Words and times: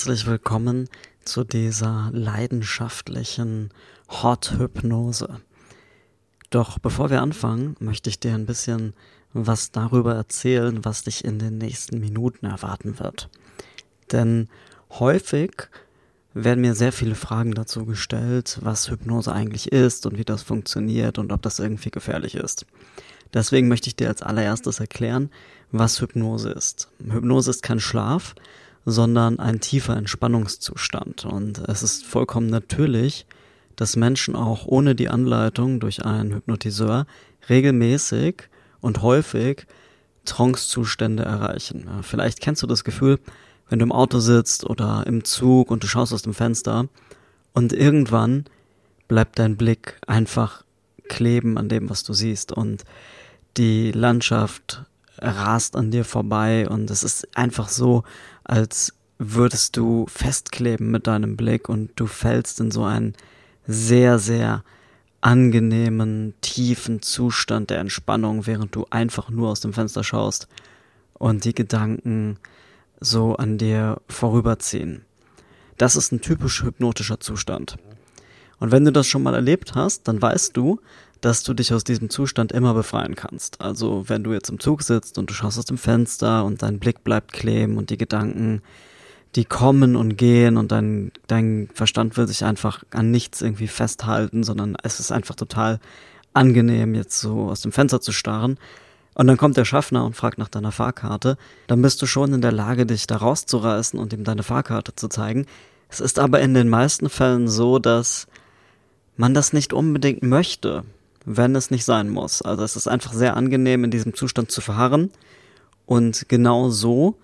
herzlich 0.00 0.26
willkommen 0.26 0.88
zu 1.26 1.44
dieser 1.44 2.08
leidenschaftlichen 2.14 3.68
Hot-Hypnose. 4.08 5.42
Doch 6.48 6.78
bevor 6.78 7.10
wir 7.10 7.20
anfangen, 7.20 7.76
möchte 7.80 8.08
ich 8.08 8.18
dir 8.18 8.32
ein 8.32 8.46
bisschen 8.46 8.94
was 9.34 9.72
darüber 9.72 10.14
erzählen, 10.14 10.86
was 10.86 11.02
dich 11.02 11.22
in 11.22 11.38
den 11.38 11.58
nächsten 11.58 12.00
Minuten 12.00 12.46
erwarten 12.46 12.98
wird. 12.98 13.28
Denn 14.10 14.48
häufig 14.88 15.68
werden 16.32 16.62
mir 16.62 16.74
sehr 16.74 16.92
viele 16.92 17.14
Fragen 17.14 17.52
dazu 17.52 17.84
gestellt, 17.84 18.58
was 18.62 18.88
Hypnose 18.88 19.30
eigentlich 19.30 19.70
ist 19.70 20.06
und 20.06 20.16
wie 20.16 20.24
das 20.24 20.42
funktioniert 20.42 21.18
und 21.18 21.30
ob 21.30 21.42
das 21.42 21.58
irgendwie 21.58 21.90
gefährlich 21.90 22.36
ist. 22.36 22.64
Deswegen 23.34 23.68
möchte 23.68 23.88
ich 23.88 23.96
dir 23.96 24.08
als 24.08 24.22
allererstes 24.22 24.80
erklären, 24.80 25.28
was 25.72 26.00
Hypnose 26.00 26.52
ist. 26.52 26.88
Hypnose 27.06 27.50
ist 27.50 27.62
kein 27.62 27.80
Schlaf, 27.80 28.34
sondern 28.84 29.38
ein 29.38 29.60
tiefer 29.60 29.96
Entspannungszustand. 29.96 31.24
Und 31.24 31.58
es 31.68 31.82
ist 31.82 32.04
vollkommen 32.04 32.48
natürlich, 32.48 33.26
dass 33.76 33.96
Menschen 33.96 34.36
auch 34.36 34.66
ohne 34.66 34.94
die 34.94 35.08
Anleitung 35.08 35.80
durch 35.80 36.04
einen 36.04 36.34
Hypnotiseur 36.34 37.06
regelmäßig 37.48 38.42
und 38.80 39.02
häufig 39.02 39.66
Trancezustände 40.24 41.24
erreichen. 41.24 41.88
Vielleicht 42.02 42.40
kennst 42.40 42.62
du 42.62 42.66
das 42.66 42.84
Gefühl, 42.84 43.18
wenn 43.68 43.78
du 43.78 43.84
im 43.84 43.92
Auto 43.92 44.18
sitzt 44.18 44.64
oder 44.64 45.04
im 45.06 45.24
Zug 45.24 45.70
und 45.70 45.82
du 45.82 45.86
schaust 45.86 46.12
aus 46.12 46.22
dem 46.22 46.34
Fenster 46.34 46.88
und 47.52 47.72
irgendwann 47.72 48.44
bleibt 49.08 49.38
dein 49.38 49.56
Blick 49.56 49.98
einfach 50.06 50.64
kleben 51.08 51.56
an 51.56 51.68
dem, 51.68 51.88
was 51.90 52.02
du 52.02 52.12
siehst 52.12 52.52
und 52.52 52.84
die 53.56 53.92
Landschaft 53.92 54.84
rast 55.18 55.76
an 55.76 55.90
dir 55.90 56.04
vorbei 56.04 56.68
und 56.68 56.90
es 56.90 57.02
ist 57.02 57.36
einfach 57.36 57.68
so, 57.68 58.04
als 58.44 58.94
würdest 59.18 59.76
du 59.76 60.06
festkleben 60.08 60.90
mit 60.90 61.06
deinem 61.06 61.36
Blick 61.36 61.68
und 61.68 61.90
du 61.96 62.06
fällst 62.06 62.60
in 62.60 62.70
so 62.70 62.84
einen 62.84 63.14
sehr, 63.66 64.18
sehr 64.18 64.64
angenehmen, 65.20 66.34
tiefen 66.40 67.02
Zustand 67.02 67.70
der 67.70 67.78
Entspannung, 67.78 68.46
während 68.46 68.74
du 68.74 68.86
einfach 68.90 69.28
nur 69.28 69.50
aus 69.50 69.60
dem 69.60 69.72
Fenster 69.72 70.02
schaust 70.02 70.48
und 71.14 71.44
die 71.44 71.54
Gedanken 71.54 72.38
so 73.00 73.36
an 73.36 73.58
dir 73.58 74.00
vorüberziehen. 74.08 75.04
Das 75.76 75.96
ist 75.96 76.12
ein 76.12 76.20
typisch 76.20 76.62
hypnotischer 76.62 77.20
Zustand. 77.20 77.76
Und 78.58 78.72
wenn 78.72 78.84
du 78.84 78.92
das 78.92 79.06
schon 79.06 79.22
mal 79.22 79.34
erlebt 79.34 79.74
hast, 79.74 80.08
dann 80.08 80.20
weißt 80.20 80.56
du, 80.56 80.80
dass 81.20 81.42
du 81.42 81.54
dich 81.54 81.72
aus 81.74 81.84
diesem 81.84 82.10
Zustand 82.10 82.52
immer 82.52 82.74
befreien 82.74 83.14
kannst. 83.14 83.60
Also 83.60 84.08
wenn 84.08 84.24
du 84.24 84.32
jetzt 84.32 84.48
im 84.48 84.58
Zug 84.58 84.82
sitzt 84.82 85.18
und 85.18 85.28
du 85.28 85.34
schaust 85.34 85.58
aus 85.58 85.66
dem 85.66 85.78
Fenster 85.78 86.44
und 86.44 86.62
dein 86.62 86.78
Blick 86.78 87.04
bleibt 87.04 87.32
kleben 87.32 87.76
und 87.76 87.90
die 87.90 87.98
Gedanken, 87.98 88.62
die 89.36 89.44
kommen 89.44 89.96
und 89.96 90.16
gehen 90.16 90.56
und 90.56 90.72
dein, 90.72 91.12
dein 91.26 91.68
Verstand 91.74 92.16
will 92.16 92.26
sich 92.26 92.44
einfach 92.44 92.82
an 92.90 93.10
nichts 93.10 93.42
irgendwie 93.42 93.68
festhalten, 93.68 94.42
sondern 94.42 94.76
es 94.82 94.98
ist 94.98 95.12
einfach 95.12 95.36
total 95.36 95.78
angenehm, 96.32 96.94
jetzt 96.94 97.20
so 97.20 97.48
aus 97.50 97.60
dem 97.60 97.72
Fenster 97.72 98.00
zu 98.00 98.12
starren. 98.12 98.58
Und 99.14 99.26
dann 99.26 99.36
kommt 99.36 99.56
der 99.56 99.64
Schaffner 99.64 100.04
und 100.04 100.16
fragt 100.16 100.38
nach 100.38 100.48
deiner 100.48 100.72
Fahrkarte. 100.72 101.36
Dann 101.66 101.82
bist 101.82 102.00
du 102.00 102.06
schon 102.06 102.32
in 102.32 102.40
der 102.40 102.52
Lage, 102.52 102.86
dich 102.86 103.06
da 103.06 103.16
rauszureißen 103.16 103.98
und 103.98 104.12
ihm 104.12 104.24
deine 104.24 104.42
Fahrkarte 104.42 104.94
zu 104.94 105.08
zeigen. 105.08 105.46
Es 105.88 106.00
ist 106.00 106.18
aber 106.18 106.40
in 106.40 106.54
den 106.54 106.68
meisten 106.68 107.10
Fällen 107.10 107.48
so, 107.48 107.78
dass 107.78 108.26
man 109.16 109.34
das 109.34 109.52
nicht 109.52 109.72
unbedingt 109.72 110.22
möchte 110.22 110.84
wenn 111.24 111.54
es 111.54 111.70
nicht 111.70 111.84
sein 111.84 112.08
muss. 112.08 112.42
Also 112.42 112.62
es 112.62 112.76
ist 112.76 112.88
einfach 112.88 113.12
sehr 113.12 113.36
angenehm, 113.36 113.84
in 113.84 113.90
diesem 113.90 114.14
Zustand 114.14 114.50
zu 114.50 114.60
verharren. 114.60 115.10
Und 115.86 116.28
genau 116.28 116.70
so 116.70 117.16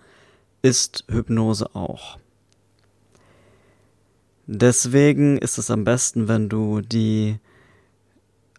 ist 0.63 1.05
Hypnose 1.09 1.75
auch. 1.75 2.19
Deswegen 4.47 5.39
ist 5.39 5.59
es 5.59 5.71
am 5.71 5.85
besten, 5.85 6.29
wenn 6.29 6.49
du 6.49 6.81
die 6.81 7.39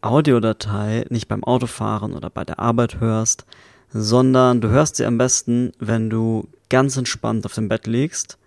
Audiodatei 0.02 1.06
nicht 1.10 1.28
beim 1.28 1.44
Autofahren 1.44 2.14
oder 2.14 2.30
bei 2.30 2.44
der 2.44 2.60
Arbeit 2.60 3.00
hörst, 3.00 3.46
sondern 3.90 4.62
du 4.62 4.70
hörst 4.70 4.98
sie 4.98 5.06
am 5.06 5.18
besten, 5.18 5.72
wenn 5.80 6.10
du 6.10 6.50
ganz 6.70 6.98
entspannt 6.98 7.46
auf 7.46 7.54
dem 7.54 7.70
Bett 7.70 7.88
liegst 7.88 8.38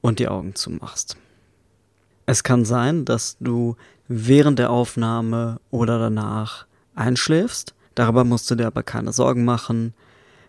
und 0.00 0.18
die 0.18 0.28
Augen 0.28 0.54
zumachst. 0.54 1.16
Es 2.26 2.42
kann 2.42 2.64
sein, 2.64 3.04
dass 3.04 3.36
du 3.40 3.76
während 4.12 4.58
der 4.58 4.70
Aufnahme 4.70 5.60
oder 5.70 6.00
danach 6.00 6.66
einschläfst. 6.96 7.74
Darüber 7.94 8.24
musst 8.24 8.50
du 8.50 8.56
dir 8.56 8.66
aber 8.66 8.82
keine 8.82 9.12
Sorgen 9.12 9.44
machen. 9.44 9.94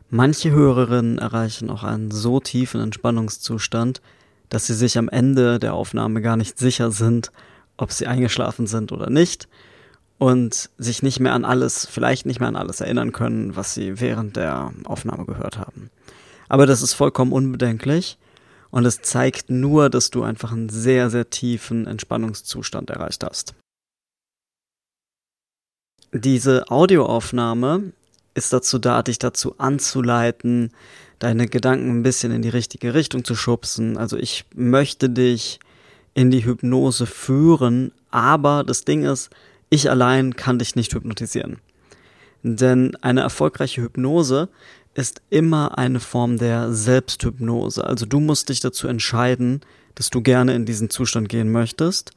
Manche 0.09 0.49
Hörerinnen 0.49 1.19
erreichen 1.19 1.69
auch 1.69 1.83
einen 1.83 2.09
so 2.09 2.39
tiefen 2.39 2.81
Entspannungszustand, 2.81 4.01
dass 4.49 4.65
sie 4.65 4.73
sich 4.73 4.97
am 4.97 5.09
Ende 5.09 5.59
der 5.59 5.75
Aufnahme 5.75 6.23
gar 6.23 6.37
nicht 6.37 6.57
sicher 6.57 6.89
sind, 6.91 7.31
ob 7.77 7.91
sie 7.91 8.07
eingeschlafen 8.07 8.65
sind 8.65 8.91
oder 8.91 9.11
nicht 9.11 9.47
und 10.17 10.71
sich 10.79 11.03
nicht 11.03 11.19
mehr 11.19 11.33
an 11.33 11.45
alles, 11.45 11.87
vielleicht 11.89 12.25
nicht 12.25 12.39
mehr 12.39 12.49
an 12.49 12.55
alles 12.55 12.81
erinnern 12.81 13.11
können, 13.11 13.55
was 13.55 13.75
sie 13.75 14.01
während 14.01 14.37
der 14.37 14.73
Aufnahme 14.85 15.25
gehört 15.25 15.59
haben. 15.59 15.91
Aber 16.49 16.65
das 16.65 16.81
ist 16.81 16.93
vollkommen 16.93 17.31
unbedenklich 17.31 18.17
und 18.71 18.85
es 18.85 19.01
zeigt 19.01 19.49
nur, 19.49 19.89
dass 19.89 20.09
du 20.09 20.23
einfach 20.23 20.51
einen 20.51 20.69
sehr, 20.69 21.09
sehr 21.09 21.29
tiefen 21.29 21.87
Entspannungszustand 21.87 22.89
erreicht 22.89 23.23
hast. 23.23 23.53
Diese 26.13 26.69
Audioaufnahme 26.69 27.93
ist 28.33 28.51
dazu 28.53 28.79
da, 28.79 29.03
dich 29.03 29.19
dazu 29.19 29.55
anzuleiten, 29.59 30.71
deine 31.19 31.47
Gedanken 31.47 31.89
ein 31.89 32.03
bisschen 32.03 32.31
in 32.31 32.41
die 32.41 32.49
richtige 32.49 32.93
Richtung 32.93 33.23
zu 33.23 33.35
schubsen. 33.35 33.97
Also 33.97 34.17
ich 34.17 34.45
möchte 34.55 35.09
dich 35.09 35.59
in 36.13 36.31
die 36.31 36.43
Hypnose 36.45 37.05
führen, 37.05 37.91
aber 38.09 38.63
das 38.63 38.83
Ding 38.83 39.03
ist, 39.03 39.29
ich 39.69 39.89
allein 39.89 40.35
kann 40.35 40.59
dich 40.59 40.75
nicht 40.75 40.93
hypnotisieren. 40.93 41.59
Denn 42.43 42.95
eine 43.01 43.21
erfolgreiche 43.21 43.81
Hypnose 43.81 44.49
ist 44.93 45.21
immer 45.29 45.77
eine 45.77 45.99
Form 45.99 46.37
der 46.37 46.73
Selbsthypnose. 46.73 47.83
Also 47.85 48.05
du 48.05 48.19
musst 48.19 48.49
dich 48.49 48.59
dazu 48.59 48.87
entscheiden, 48.87 49.61
dass 49.95 50.09
du 50.09 50.21
gerne 50.21 50.53
in 50.53 50.65
diesen 50.65 50.89
Zustand 50.89 51.29
gehen 51.29 51.51
möchtest. 51.51 52.11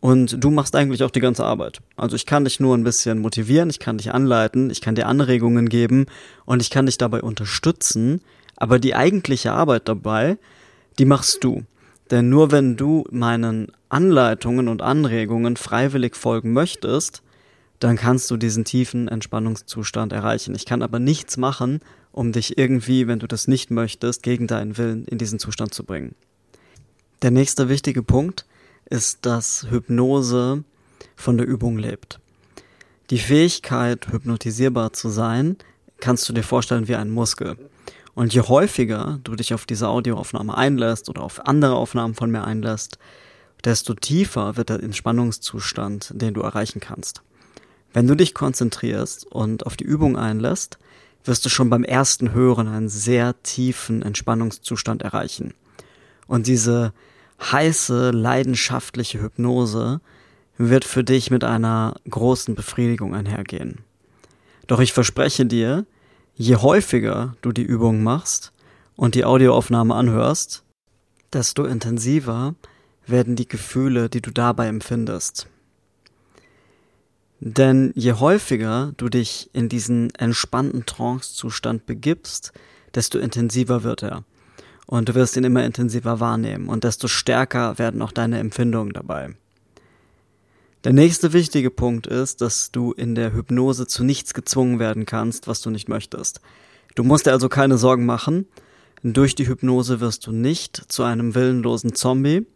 Und 0.00 0.42
du 0.42 0.50
machst 0.50 0.76
eigentlich 0.76 1.02
auch 1.02 1.10
die 1.10 1.20
ganze 1.20 1.44
Arbeit. 1.44 1.80
Also 1.96 2.14
ich 2.14 2.24
kann 2.24 2.44
dich 2.44 2.60
nur 2.60 2.76
ein 2.76 2.84
bisschen 2.84 3.18
motivieren, 3.18 3.68
ich 3.68 3.80
kann 3.80 3.98
dich 3.98 4.14
anleiten, 4.14 4.70
ich 4.70 4.80
kann 4.80 4.94
dir 4.94 5.06
Anregungen 5.06 5.68
geben 5.68 6.06
und 6.44 6.62
ich 6.62 6.70
kann 6.70 6.86
dich 6.86 6.98
dabei 6.98 7.20
unterstützen. 7.20 8.20
Aber 8.56 8.78
die 8.78 8.94
eigentliche 8.94 9.52
Arbeit 9.52 9.88
dabei, 9.88 10.38
die 10.98 11.04
machst 11.04 11.42
du. 11.42 11.64
Denn 12.10 12.28
nur 12.28 12.52
wenn 12.52 12.76
du 12.76 13.04
meinen 13.10 13.72
Anleitungen 13.88 14.68
und 14.68 14.82
Anregungen 14.82 15.56
freiwillig 15.56 16.16
folgen 16.16 16.52
möchtest, 16.52 17.22
dann 17.78 17.96
kannst 17.96 18.30
du 18.30 18.36
diesen 18.36 18.64
tiefen 18.64 19.08
Entspannungszustand 19.08 20.12
erreichen. 20.12 20.54
Ich 20.54 20.66
kann 20.66 20.82
aber 20.82 20.98
nichts 20.98 21.36
machen, 21.36 21.80
um 22.12 22.32
dich 22.32 22.58
irgendwie, 22.58 23.06
wenn 23.06 23.20
du 23.20 23.26
das 23.26 23.46
nicht 23.46 23.70
möchtest, 23.70 24.22
gegen 24.22 24.46
deinen 24.46 24.76
Willen 24.76 25.04
in 25.04 25.18
diesen 25.18 25.38
Zustand 25.38 25.72
zu 25.72 25.84
bringen. 25.84 26.14
Der 27.22 27.30
nächste 27.30 27.68
wichtige 27.68 28.02
Punkt 28.02 28.46
ist, 28.90 29.26
dass 29.26 29.66
Hypnose 29.70 30.64
von 31.14 31.36
der 31.36 31.46
Übung 31.46 31.78
lebt. 31.78 32.20
Die 33.10 33.18
Fähigkeit, 33.18 34.08
hypnotisierbar 34.10 34.92
zu 34.92 35.08
sein, 35.08 35.56
kannst 36.00 36.28
du 36.28 36.32
dir 36.32 36.42
vorstellen 36.42 36.88
wie 36.88 36.96
ein 36.96 37.10
Muskel. 37.10 37.56
Und 38.14 38.34
je 38.34 38.40
häufiger 38.40 39.20
du 39.22 39.36
dich 39.36 39.54
auf 39.54 39.66
diese 39.66 39.88
Audioaufnahme 39.88 40.56
einlässt 40.56 41.08
oder 41.08 41.22
auf 41.22 41.46
andere 41.46 41.76
Aufnahmen 41.76 42.14
von 42.14 42.30
mir 42.30 42.44
einlässt, 42.44 42.98
desto 43.64 43.94
tiefer 43.94 44.56
wird 44.56 44.70
der 44.70 44.82
Entspannungszustand, 44.82 46.12
den 46.14 46.34
du 46.34 46.40
erreichen 46.40 46.80
kannst. 46.80 47.22
Wenn 47.92 48.06
du 48.06 48.14
dich 48.14 48.34
konzentrierst 48.34 49.26
und 49.26 49.66
auf 49.66 49.76
die 49.76 49.84
Übung 49.84 50.16
einlässt, 50.16 50.78
wirst 51.24 51.44
du 51.44 51.48
schon 51.48 51.70
beim 51.70 51.84
ersten 51.84 52.32
Hören 52.32 52.68
einen 52.68 52.88
sehr 52.88 53.40
tiefen 53.42 54.02
Entspannungszustand 54.02 55.02
erreichen. 55.02 55.54
Und 56.26 56.46
diese 56.46 56.92
heiße, 57.40 58.10
leidenschaftliche 58.10 59.20
Hypnose 59.22 60.00
wird 60.56 60.84
für 60.84 61.04
dich 61.04 61.30
mit 61.30 61.44
einer 61.44 61.94
großen 62.08 62.54
Befriedigung 62.54 63.14
einhergehen. 63.14 63.84
Doch 64.66 64.80
ich 64.80 64.92
verspreche 64.92 65.46
dir, 65.46 65.86
je 66.34 66.56
häufiger 66.56 67.36
du 67.40 67.52
die 67.52 67.62
Übung 67.62 68.02
machst 68.02 68.52
und 68.96 69.14
die 69.14 69.24
Audioaufnahme 69.24 69.94
anhörst, 69.94 70.64
desto 71.32 71.64
intensiver 71.64 72.54
werden 73.06 73.36
die 73.36 73.48
Gefühle, 73.48 74.08
die 74.08 74.20
du 74.20 74.30
dabei 74.30 74.66
empfindest. 74.66 75.48
Denn 77.40 77.92
je 77.94 78.14
häufiger 78.14 78.92
du 78.96 79.08
dich 79.08 79.50
in 79.52 79.68
diesen 79.68 80.10
entspannten 80.14 80.86
Trance-Zustand 80.86 81.86
begibst, 81.86 82.52
desto 82.94 83.18
intensiver 83.18 83.84
wird 83.84 84.02
er. 84.02 84.24
Und 84.86 85.08
du 85.08 85.14
wirst 85.14 85.36
ihn 85.36 85.44
immer 85.44 85.64
intensiver 85.64 86.18
wahrnehmen 86.18 86.68
und 86.68 86.84
desto 86.84 87.08
stärker 87.08 87.78
werden 87.78 88.02
auch 88.02 88.12
deine 88.12 88.38
Empfindungen 88.38 88.92
dabei. 88.92 89.34
Der 90.84 90.92
nächste 90.92 91.32
wichtige 91.32 91.70
Punkt 91.70 92.06
ist, 92.06 92.40
dass 92.40 92.70
du 92.70 92.92
in 92.92 93.14
der 93.14 93.34
Hypnose 93.34 93.86
zu 93.86 94.04
nichts 94.04 94.32
gezwungen 94.32 94.78
werden 94.78 95.06
kannst, 95.06 95.46
was 95.46 95.60
du 95.60 95.70
nicht 95.70 95.88
möchtest. 95.88 96.40
Du 96.94 97.04
musst 97.04 97.26
dir 97.26 97.32
also 97.32 97.48
keine 97.48 97.78
Sorgen 97.78 98.06
machen, 98.06 98.46
Durch 99.02 99.34
die 99.34 99.46
Hypnose 99.46 100.00
wirst 100.00 100.26
du 100.26 100.32
nicht 100.32 100.76
zu 100.88 101.04
einem 101.04 101.34
willenlosen 101.34 101.94
Zombie. 101.94 102.46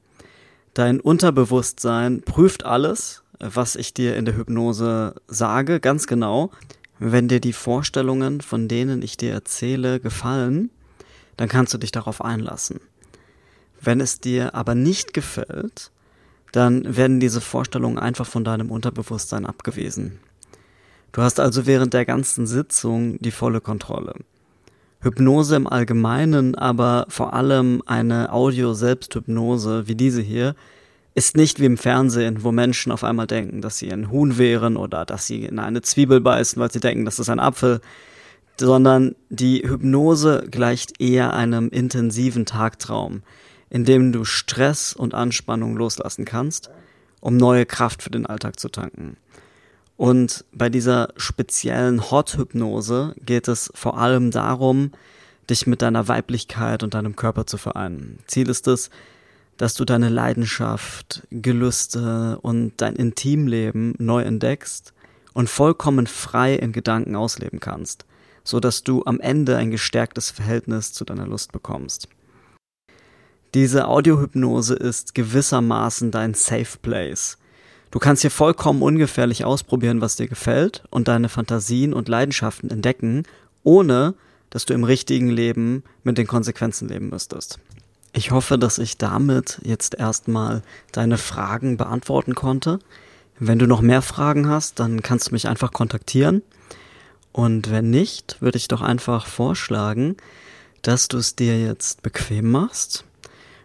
Dein 0.74 1.00
Unterbewusstsein 1.00 2.22
prüft 2.22 2.64
alles, 2.64 3.21
was 3.42 3.76
ich 3.76 3.92
dir 3.92 4.16
in 4.16 4.24
der 4.24 4.36
Hypnose 4.36 5.14
sage, 5.26 5.80
ganz 5.80 6.06
genau. 6.06 6.50
Wenn 6.98 7.28
dir 7.28 7.40
die 7.40 7.52
Vorstellungen, 7.52 8.40
von 8.40 8.68
denen 8.68 9.02
ich 9.02 9.16
dir 9.16 9.32
erzähle, 9.32 9.98
gefallen, 9.98 10.70
dann 11.36 11.48
kannst 11.48 11.74
du 11.74 11.78
dich 11.78 11.90
darauf 11.90 12.24
einlassen. 12.24 12.80
Wenn 13.80 14.00
es 14.00 14.20
dir 14.20 14.54
aber 14.54 14.76
nicht 14.76 15.12
gefällt, 15.12 15.90
dann 16.52 16.96
werden 16.96 17.18
diese 17.18 17.40
Vorstellungen 17.40 17.98
einfach 17.98 18.26
von 18.26 18.44
deinem 18.44 18.70
Unterbewusstsein 18.70 19.44
abgewiesen. 19.44 20.20
Du 21.10 21.22
hast 21.22 21.40
also 21.40 21.66
während 21.66 21.92
der 21.92 22.04
ganzen 22.04 22.46
Sitzung 22.46 23.18
die 23.18 23.32
volle 23.32 23.60
Kontrolle. 23.60 24.14
Hypnose 25.00 25.56
im 25.56 25.66
Allgemeinen, 25.66 26.54
aber 26.54 27.06
vor 27.08 27.34
allem 27.34 27.82
eine 27.86 28.32
Audio-Selbsthypnose 28.32 29.88
wie 29.88 29.96
diese 29.96 30.22
hier, 30.22 30.54
ist 31.14 31.36
nicht 31.36 31.60
wie 31.60 31.66
im 31.66 31.76
Fernsehen, 31.76 32.42
wo 32.42 32.52
Menschen 32.52 32.92
auf 32.92 33.04
einmal 33.04 33.26
denken, 33.26 33.60
dass 33.60 33.78
sie 33.78 33.92
ein 33.92 34.10
Huhn 34.10 34.38
wären 34.38 34.76
oder 34.76 35.04
dass 35.04 35.26
sie 35.26 35.44
in 35.44 35.58
eine 35.58 35.82
Zwiebel 35.82 36.20
beißen, 36.20 36.60
weil 36.60 36.72
sie 36.72 36.80
denken, 36.80 37.04
das 37.04 37.18
ist 37.18 37.28
ein 37.28 37.40
Apfel, 37.40 37.80
sondern 38.58 39.14
die 39.28 39.62
Hypnose 39.66 40.46
gleicht 40.50 41.00
eher 41.00 41.34
einem 41.34 41.68
intensiven 41.68 42.46
Tagtraum, 42.46 43.22
in 43.70 43.84
dem 43.84 44.12
du 44.12 44.24
Stress 44.24 44.94
und 44.94 45.14
Anspannung 45.14 45.76
loslassen 45.76 46.24
kannst, 46.24 46.70
um 47.20 47.36
neue 47.36 47.66
Kraft 47.66 48.02
für 48.02 48.10
den 48.10 48.26
Alltag 48.26 48.58
zu 48.58 48.68
tanken. 48.68 49.16
Und 49.96 50.44
bei 50.52 50.68
dieser 50.68 51.10
speziellen 51.16 52.10
Hot-Hypnose 52.10 53.14
geht 53.24 53.48
es 53.48 53.70
vor 53.74 53.98
allem 53.98 54.30
darum, 54.30 54.92
dich 55.48 55.66
mit 55.66 55.82
deiner 55.82 56.08
Weiblichkeit 56.08 56.82
und 56.82 56.94
deinem 56.94 57.16
Körper 57.16 57.46
zu 57.46 57.58
vereinen. 57.58 58.18
Ziel 58.26 58.48
ist 58.48 58.66
es, 58.68 58.90
dass 59.56 59.74
du 59.74 59.84
deine 59.84 60.08
Leidenschaft, 60.08 61.22
Gelüste 61.30 62.38
und 62.42 62.72
dein 62.78 62.96
Intimleben 62.96 63.94
neu 63.98 64.22
entdeckst 64.22 64.92
und 65.34 65.48
vollkommen 65.48 66.06
frei 66.06 66.54
in 66.54 66.72
Gedanken 66.72 67.16
ausleben 67.16 67.60
kannst, 67.60 68.04
so 68.44 68.60
dass 68.60 68.82
du 68.82 69.04
am 69.04 69.20
Ende 69.20 69.56
ein 69.56 69.70
gestärktes 69.70 70.30
Verhältnis 70.30 70.92
zu 70.92 71.04
deiner 71.04 71.26
Lust 71.26 71.52
bekommst. 71.52 72.08
Diese 73.54 73.86
Audiohypnose 73.86 74.74
ist 74.74 75.14
gewissermaßen 75.14 76.10
dein 76.10 76.32
Safe 76.32 76.78
Place. 76.80 77.36
Du 77.90 77.98
kannst 77.98 78.22
hier 78.22 78.30
vollkommen 78.30 78.80
ungefährlich 78.80 79.44
ausprobieren, 79.44 80.00
was 80.00 80.16
dir 80.16 80.26
gefällt 80.26 80.82
und 80.88 81.08
deine 81.08 81.28
Fantasien 81.28 81.92
und 81.92 82.08
Leidenschaften 82.08 82.70
entdecken, 82.70 83.24
ohne 83.62 84.14
dass 84.48 84.64
du 84.64 84.72
im 84.72 84.84
richtigen 84.84 85.28
Leben 85.28 85.82
mit 86.02 86.16
den 86.16 86.26
Konsequenzen 86.26 86.88
leben 86.88 87.10
müsstest. 87.10 87.58
Ich 88.12 88.30
hoffe, 88.30 88.58
dass 88.58 88.78
ich 88.78 88.98
damit 88.98 89.60
jetzt 89.62 89.94
erstmal 89.94 90.62
deine 90.92 91.18
Fragen 91.18 91.76
beantworten 91.76 92.34
konnte. 92.34 92.78
Wenn 93.38 93.58
du 93.58 93.66
noch 93.66 93.80
mehr 93.80 94.02
Fragen 94.02 94.48
hast, 94.48 94.78
dann 94.80 95.02
kannst 95.02 95.28
du 95.28 95.32
mich 95.32 95.48
einfach 95.48 95.72
kontaktieren. 95.72 96.42
Und 97.32 97.70
wenn 97.70 97.90
nicht, 97.90 98.36
würde 98.40 98.58
ich 98.58 98.68
doch 98.68 98.82
einfach 98.82 99.26
vorschlagen, 99.26 100.16
dass 100.82 101.08
du 101.08 101.16
es 101.16 101.36
dir 101.36 101.58
jetzt 101.58 102.02
bequem 102.02 102.50
machst 102.50 103.04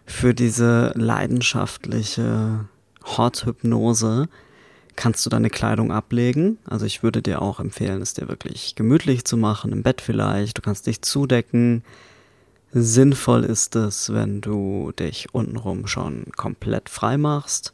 für 0.08 0.34
diese 0.34 0.92
leidenschaftliche 0.96 2.64
Hot-Hypnose 3.04 4.28
kannst 4.96 5.24
du 5.24 5.30
deine 5.30 5.50
Kleidung 5.50 5.92
ablegen. 5.92 6.58
Also 6.64 6.86
ich 6.86 7.02
würde 7.02 7.22
dir 7.22 7.40
auch 7.40 7.60
empfehlen, 7.60 8.02
es 8.02 8.14
dir 8.14 8.26
wirklich 8.26 8.74
gemütlich 8.74 9.24
zu 9.24 9.36
machen, 9.36 9.70
im 9.70 9.82
Bett 9.82 10.00
vielleicht. 10.00 10.58
Du 10.58 10.62
kannst 10.62 10.86
dich 10.86 11.02
zudecken. 11.02 11.84
Sinnvoll 12.72 13.44
ist 13.44 13.76
es, 13.76 14.12
wenn 14.12 14.42
du 14.42 14.92
dich 14.98 15.32
untenrum 15.32 15.86
schon 15.86 16.24
komplett 16.36 16.90
frei 16.90 17.16
machst. 17.16 17.72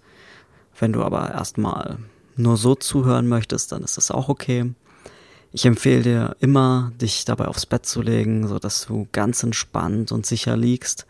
Wenn 0.78 0.92
du 0.92 1.02
aber 1.02 1.32
erstmal 1.32 1.98
nur 2.36 2.56
so 2.56 2.76
zuhören 2.76 3.28
möchtest, 3.28 3.72
dann 3.72 3.82
ist 3.82 3.96
das 3.96 4.12
auch 4.12 4.28
okay. 4.28 4.72
Ich 5.52 5.66
empfehle 5.66 6.02
dir 6.02 6.36
immer, 6.40 6.92
dich 7.00 7.24
dabei 7.24 7.46
aufs 7.46 7.66
Bett 7.66 7.86
zu 7.86 8.02
legen, 8.02 8.46
so 8.46 8.58
dass 8.58 8.86
du 8.86 9.08
ganz 9.10 9.42
entspannt 9.42 10.12
und 10.12 10.26
sicher 10.26 10.56
liegst. 10.56 11.06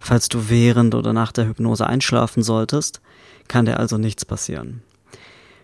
Falls 0.00 0.28
du 0.28 0.48
während 0.48 0.94
oder 0.94 1.12
nach 1.12 1.30
der 1.30 1.46
Hypnose 1.46 1.86
einschlafen 1.86 2.42
solltest, 2.42 3.00
kann 3.46 3.64
dir 3.64 3.78
also 3.78 3.98
nichts 3.98 4.24
passieren. 4.24 4.82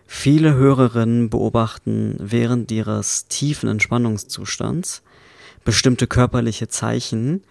Viele 0.05 0.53
Hörerinnen 0.53 1.29
beobachten 1.29 2.15
während 2.19 2.71
ihres 2.71 3.27
tiefen 3.27 3.67
Entspannungszustands 3.67 5.03
bestimmte 5.67 6.07
körperliche 6.07 6.69
Zeichen, 6.69 7.43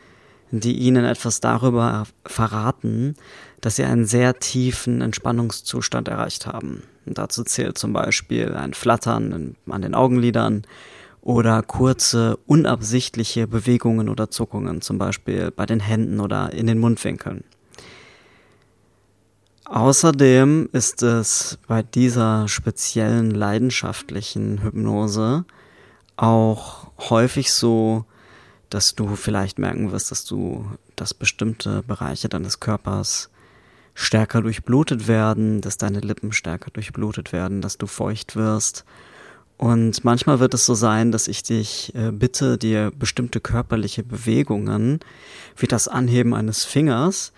die 0.51 0.73
ihnen 0.79 1.05
etwas 1.05 1.41
darüber 1.41 2.05
verraten, 2.25 3.15
dass 3.61 3.77
sie 3.77 3.85
einen 3.85 4.07
sehr 4.07 4.39
tiefen 4.39 5.03
Entspannungszustand 5.03 6.09
erreicht 6.09 6.47
haben. 6.47 6.83
Und 7.05 7.19
dazu 7.19 7.45
zählt 7.45 7.77
zum 7.77 7.93
Beispiel 7.93 8.55
ein 8.55 8.73
Flattern 8.73 9.55
an 9.69 9.83
den 9.83 9.95
Augenlidern 9.95 10.63
oder 11.21 11.63
kurze, 11.63 12.39
unabsichtliche 12.47 13.47
Bewegungen 13.47 14.09
oder 14.09 14.31
Zuckungen, 14.31 14.81
zum 14.81 14.97
Beispiel 14.97 15.51
bei 15.51 15.67
den 15.67 15.81
Händen 15.81 16.19
oder 16.19 16.55
in 16.55 16.67
den 16.67 16.79
Mundwinkeln. 16.79 17.45
Außerdem 19.67 20.71
ist 20.73 21.03
es 21.03 21.59
bei 21.69 21.83
dieser 21.83 22.49
speziellen 22.49 23.31
leidenschaftlichen 23.31 24.63
Hypnose 24.63 25.45
auch 26.17 26.86
häufig 26.99 27.53
so, 27.53 28.05
dass 28.71 28.95
du 28.95 29.17
vielleicht 29.17 29.59
merken 29.59 29.93
wirst, 29.93 30.11
dass 30.11 30.25
du, 30.25 30.71
dass 30.97 31.15
bestimmte 31.15 31.83
Bereiche 31.83 32.29
deines 32.29 32.61
Körpers 32.61 33.31
stärker 33.95 34.43
durchblutet 34.43 35.09
werden, 35.09 35.61
dass 35.61 35.79
deine 35.79 36.01
Lippen 36.01 36.33
stärker 36.33 36.71
durchblutet 36.71 37.33
werden, 37.33 37.61
dass 37.63 37.79
du 37.79 37.87
feucht 37.87 38.37
wirst 38.37 38.85
und 39.59 40.05
manchmal 40.05 40.39
wird 40.39 40.55
es 40.55 40.67
so 40.67 40.75
sein, 40.75 41.13
dass 41.13 41.29
ich 41.29 41.43
dich 41.43 41.95
äh, 41.95 42.11
bitte, 42.11 42.59
dir 42.59 42.93
bestimmte 42.97 43.41
körperliche 43.41 44.03
Bewegungen, 44.03 45.01
wie 45.57 45.67
das 45.67 45.89
Anheben 45.89 46.35
eines 46.35 46.65
Fingers, 46.65 47.33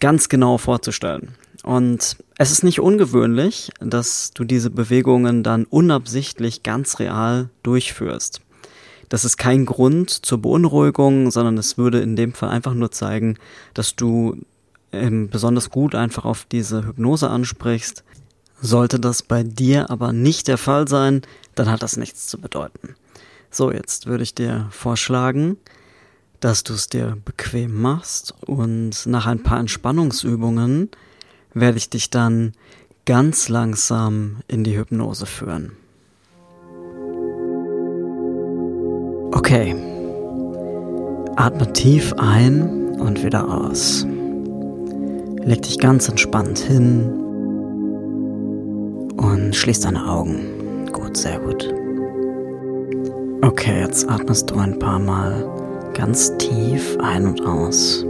ganz 0.00 0.30
genau 0.30 0.56
vorzustellen. 0.56 1.34
Und 1.62 2.16
es 2.38 2.50
ist 2.50 2.64
nicht 2.64 2.80
ungewöhnlich, 2.80 3.70
dass 3.80 4.30
du 4.32 4.44
diese 4.44 4.70
Bewegungen 4.70 5.42
dann 5.42 5.64
unabsichtlich 5.64 6.62
ganz 6.62 6.98
real 6.98 7.50
durchführst. 7.62 8.40
Das 9.10 9.24
ist 9.24 9.36
kein 9.36 9.66
Grund 9.66 10.08
zur 10.10 10.38
Beunruhigung, 10.38 11.30
sondern 11.30 11.58
es 11.58 11.76
würde 11.76 12.00
in 12.00 12.16
dem 12.16 12.32
Fall 12.32 12.48
einfach 12.48 12.74
nur 12.74 12.92
zeigen, 12.92 13.36
dass 13.74 13.96
du 13.96 14.38
ähm, 14.92 15.28
besonders 15.28 15.68
gut 15.68 15.94
einfach 15.94 16.24
auf 16.24 16.46
diese 16.50 16.86
Hypnose 16.86 17.28
ansprichst, 17.28 18.04
sollte 18.62 19.00
das 19.00 19.22
bei 19.22 19.42
dir 19.42 19.90
aber 19.90 20.12
nicht 20.12 20.48
der 20.48 20.58
Fall 20.58 20.86
sein, 20.86 21.22
dann 21.56 21.68
hat 21.68 21.82
das 21.82 21.96
nichts 21.96 22.28
zu 22.28 22.40
bedeuten. 22.40 22.94
So, 23.50 23.72
jetzt 23.72 24.06
würde 24.06 24.22
ich 24.22 24.34
dir 24.34 24.68
vorschlagen, 24.70 25.56
dass 26.38 26.62
du 26.62 26.72
es 26.74 26.88
dir 26.88 27.18
bequem 27.24 27.80
machst 27.80 28.34
und 28.46 29.06
nach 29.06 29.26
ein 29.26 29.42
paar 29.42 29.58
Entspannungsübungen 29.58 30.88
werde 31.52 31.78
ich 31.78 31.90
dich 31.90 32.10
dann 32.10 32.52
ganz 33.06 33.48
langsam 33.48 34.36
in 34.46 34.62
die 34.62 34.78
Hypnose 34.78 35.26
führen. 35.26 35.72
Okay. 39.32 39.74
Atme 41.36 41.72
tief 41.72 42.12
ein 42.18 42.96
und 42.98 43.22
wieder 43.24 43.48
aus. 43.48 44.06
Leg 45.44 45.62
dich 45.62 45.78
ganz 45.78 46.08
entspannt 46.08 46.58
hin 46.58 47.10
und 49.16 49.54
schließ 49.54 49.80
deine 49.80 50.06
Augen. 50.06 50.88
Gut, 50.92 51.16
sehr 51.16 51.38
gut. 51.38 51.72
Okay, 53.42 53.80
jetzt 53.80 54.08
atmest 54.08 54.50
du 54.50 54.56
ein 54.56 54.78
paar 54.78 54.98
Mal 54.98 55.46
ganz 55.94 56.36
tief 56.36 56.98
ein 57.00 57.26
und 57.26 57.40
aus. 57.46 58.04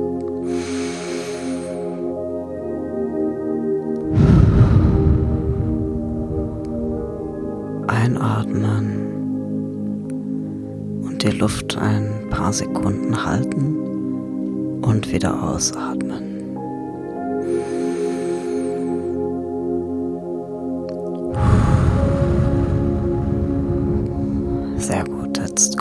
Luft 11.40 11.76
ein 11.78 12.28
paar 12.30 12.52
Sekunden 12.52 13.24
halten 13.24 14.80
und 14.82 15.10
wieder 15.12 15.42
ausatmen. 15.42 16.30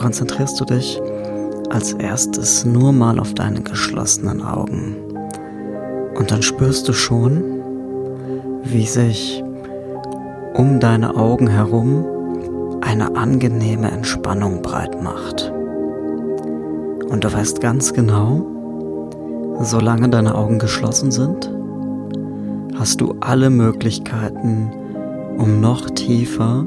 konzentrierst 0.09 0.59
du 0.59 0.65
dich 0.65 0.99
als 1.69 1.93
erstes 1.93 2.65
nur 2.65 2.91
mal 2.91 3.19
auf 3.19 3.33
deine 3.33 3.61
geschlossenen 3.61 4.41
Augen. 4.41 4.95
Und 6.15 6.31
dann 6.31 6.41
spürst 6.41 6.87
du 6.87 6.93
schon, 6.93 7.43
wie 8.63 8.87
sich 8.87 9.43
um 10.55 10.79
deine 10.79 11.15
Augen 11.15 11.47
herum 11.47 12.05
eine 12.81 13.15
angenehme 13.15 13.91
Entspannung 13.91 14.61
breit 14.61 15.01
macht. 15.03 15.48
Und 17.09 17.23
du 17.23 17.33
weißt 17.33 17.59
ganz 17.59 17.93
genau, 17.93 18.45
solange 19.61 20.09
deine 20.09 20.35
Augen 20.35 20.59
geschlossen 20.59 21.11
sind, 21.11 21.51
hast 22.77 23.01
du 23.01 23.15
alle 23.19 23.49
Möglichkeiten, 23.49 24.71
um 25.37 25.59
noch 25.59 25.89
tiefer 25.89 26.65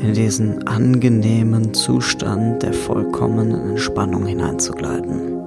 in 0.00 0.14
diesen 0.14 0.66
angenehmen 0.66 1.72
Zustand 1.72 2.62
der 2.62 2.72
vollkommenen 2.72 3.70
Entspannung 3.70 4.26
hineinzugleiten. 4.26 5.38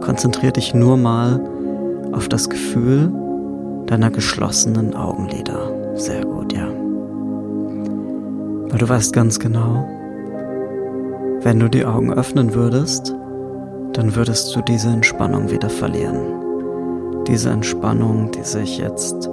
Konzentrier 0.00 0.52
dich 0.52 0.74
nur 0.74 0.96
mal 0.96 1.40
auf 2.12 2.28
das 2.28 2.48
Gefühl 2.48 3.12
deiner 3.86 4.10
geschlossenen 4.10 4.94
Augenlider. 4.94 5.96
Sehr 5.96 6.24
gut, 6.24 6.52
ja. 6.52 6.68
Weil 8.68 8.78
du 8.78 8.88
weißt 8.88 9.12
ganz 9.12 9.38
genau, 9.38 9.86
wenn 11.42 11.60
du 11.60 11.68
die 11.68 11.84
Augen 11.84 12.12
öffnen 12.12 12.54
würdest, 12.54 13.14
dann 13.98 14.14
würdest 14.14 14.54
du 14.54 14.60
diese 14.60 14.90
Entspannung 14.90 15.50
wieder 15.50 15.68
verlieren. 15.68 17.24
Diese 17.26 17.50
Entspannung, 17.50 18.30
die 18.30 18.44
sich 18.44 18.78
jetzt 18.78 19.28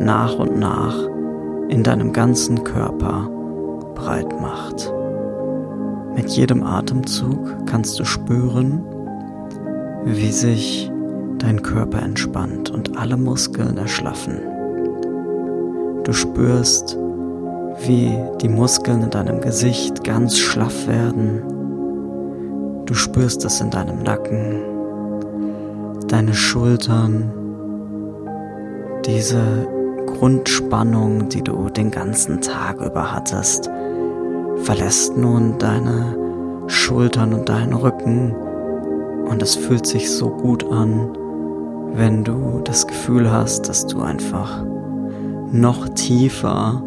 nach 0.00 0.36
und 0.36 0.58
nach 0.58 0.96
in 1.68 1.84
deinem 1.84 2.12
ganzen 2.12 2.64
Körper 2.64 3.30
breit 3.94 4.40
macht. 4.40 4.92
Mit 6.16 6.28
jedem 6.30 6.64
Atemzug 6.64 7.66
kannst 7.66 8.00
du 8.00 8.04
spüren, 8.04 8.82
wie 10.04 10.32
sich 10.32 10.90
dein 11.38 11.62
Körper 11.62 12.02
entspannt 12.02 12.68
und 12.68 12.98
alle 12.98 13.16
Muskeln 13.16 13.78
erschlaffen. 13.78 14.40
Du 16.02 16.12
spürst, 16.12 16.98
wie 17.86 18.12
die 18.42 18.48
Muskeln 18.48 19.02
in 19.04 19.10
deinem 19.10 19.40
Gesicht 19.40 20.02
ganz 20.02 20.36
schlaff 20.36 20.88
werden. 20.88 21.59
Du 22.90 22.96
spürst 22.96 23.44
es 23.44 23.60
in 23.60 23.70
deinem 23.70 24.02
Nacken, 24.02 24.62
deine 26.08 26.34
Schultern, 26.34 27.30
diese 29.06 29.68
Grundspannung, 30.06 31.28
die 31.28 31.42
du 31.42 31.68
den 31.68 31.92
ganzen 31.92 32.40
Tag 32.40 32.80
über 32.80 33.12
hattest, 33.14 33.70
verlässt 34.64 35.16
nun 35.16 35.56
deine 35.60 36.16
Schultern 36.66 37.32
und 37.32 37.48
deinen 37.48 37.74
Rücken 37.74 38.34
und 38.34 39.40
es 39.40 39.54
fühlt 39.54 39.86
sich 39.86 40.10
so 40.10 40.28
gut 40.28 40.68
an, 40.68 41.16
wenn 41.94 42.24
du 42.24 42.60
das 42.64 42.88
Gefühl 42.88 43.30
hast, 43.30 43.68
dass 43.68 43.86
du 43.86 44.02
einfach 44.02 44.64
noch 45.52 45.90
tiefer 45.90 46.82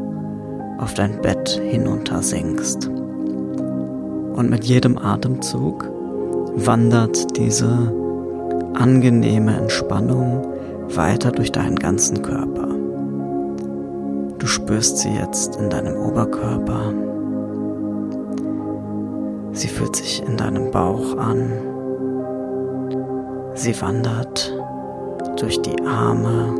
auf 0.80 0.96
dein 0.96 1.22
Bett 1.22 1.62
hinunter 1.64 2.22
sinkst. 2.22 2.92
Und 4.36 4.50
mit 4.50 4.66
jedem 4.66 4.98
Atemzug 4.98 5.88
wandert 6.56 7.38
diese 7.38 7.70
angenehme 8.74 9.56
Entspannung 9.56 10.48
weiter 10.90 11.32
durch 11.32 11.52
deinen 11.52 11.78
ganzen 11.78 12.22
Körper. 12.22 12.68
Du 14.40 14.48
spürst 14.48 14.98
sie 14.98 15.14
jetzt 15.14 15.56
in 15.58 15.70
deinem 15.70 15.96
Oberkörper. 15.96 16.94
Sie 19.54 19.68
fühlt 19.68 19.96
sich 19.96 20.24
in 20.28 20.36
deinem 20.36 20.72
Bauch 20.72 21.16
an. 21.18 21.52
Sie 23.54 23.80
wandert 23.82 24.52
durch 25.40 25.62
die 25.62 25.80
Arme, 25.86 26.56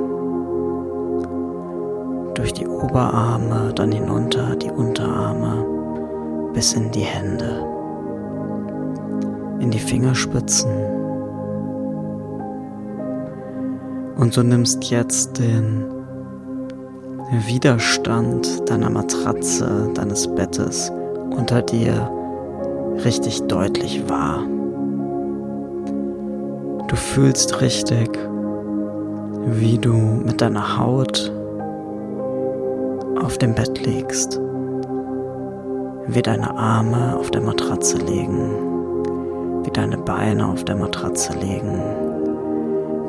durch 2.36 2.54
die 2.54 2.68
Oberarme, 2.68 3.74
dann 3.76 3.92
hinunter 3.92 4.56
die 4.56 4.70
Unterarme 4.70 5.63
bis 6.54 6.74
in 6.74 6.92
die 6.92 7.02
Hände, 7.02 7.66
in 9.60 9.72
die 9.72 9.80
Fingerspitzen. 9.80 10.72
Und 14.18 14.38
du 14.38 14.44
nimmst 14.44 14.84
jetzt 14.92 15.40
den 15.40 15.86
Widerstand 17.48 18.70
deiner 18.70 18.90
Matratze, 18.90 19.90
deines 19.96 20.28
Bettes 20.28 20.92
unter 21.32 21.62
dir 21.62 22.10
richtig 23.04 23.42
deutlich 23.48 24.08
wahr. 24.08 24.44
Du 26.88 26.96
fühlst 26.96 27.60
richtig, 27.60 28.10
wie 29.48 29.80
du 29.80 29.94
mit 29.94 30.42
deiner 30.42 30.78
Haut 30.78 31.32
auf 33.20 33.40
dem 33.40 33.56
Bett 33.56 33.84
liegst, 33.84 34.40
wie 36.08 36.22
deine 36.22 36.56
Arme 36.56 37.18
auf 37.18 37.32
der 37.32 37.42
Matratze 37.42 37.98
liegen, 37.98 38.52
wie 39.64 39.72
deine 39.72 39.98
Beine 39.98 40.48
auf 40.48 40.64
der 40.64 40.76
Matratze 40.76 41.34
liegen. 41.34 41.82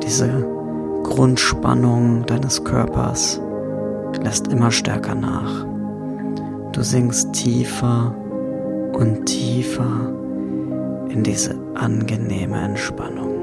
Diese 0.03 0.29
Grundspannung 1.03 2.25
deines 2.25 2.63
Körpers 2.63 3.41
lässt 4.23 4.47
immer 4.47 4.71
stärker 4.71 5.15
nach. 5.15 5.65
Du 6.71 6.83
sinkst 6.83 7.33
tiefer 7.33 8.13
und 8.93 9.25
tiefer 9.25 10.13
in 11.09 11.23
diese 11.23 11.55
angenehme 11.75 12.59
Entspannung. 12.59 13.35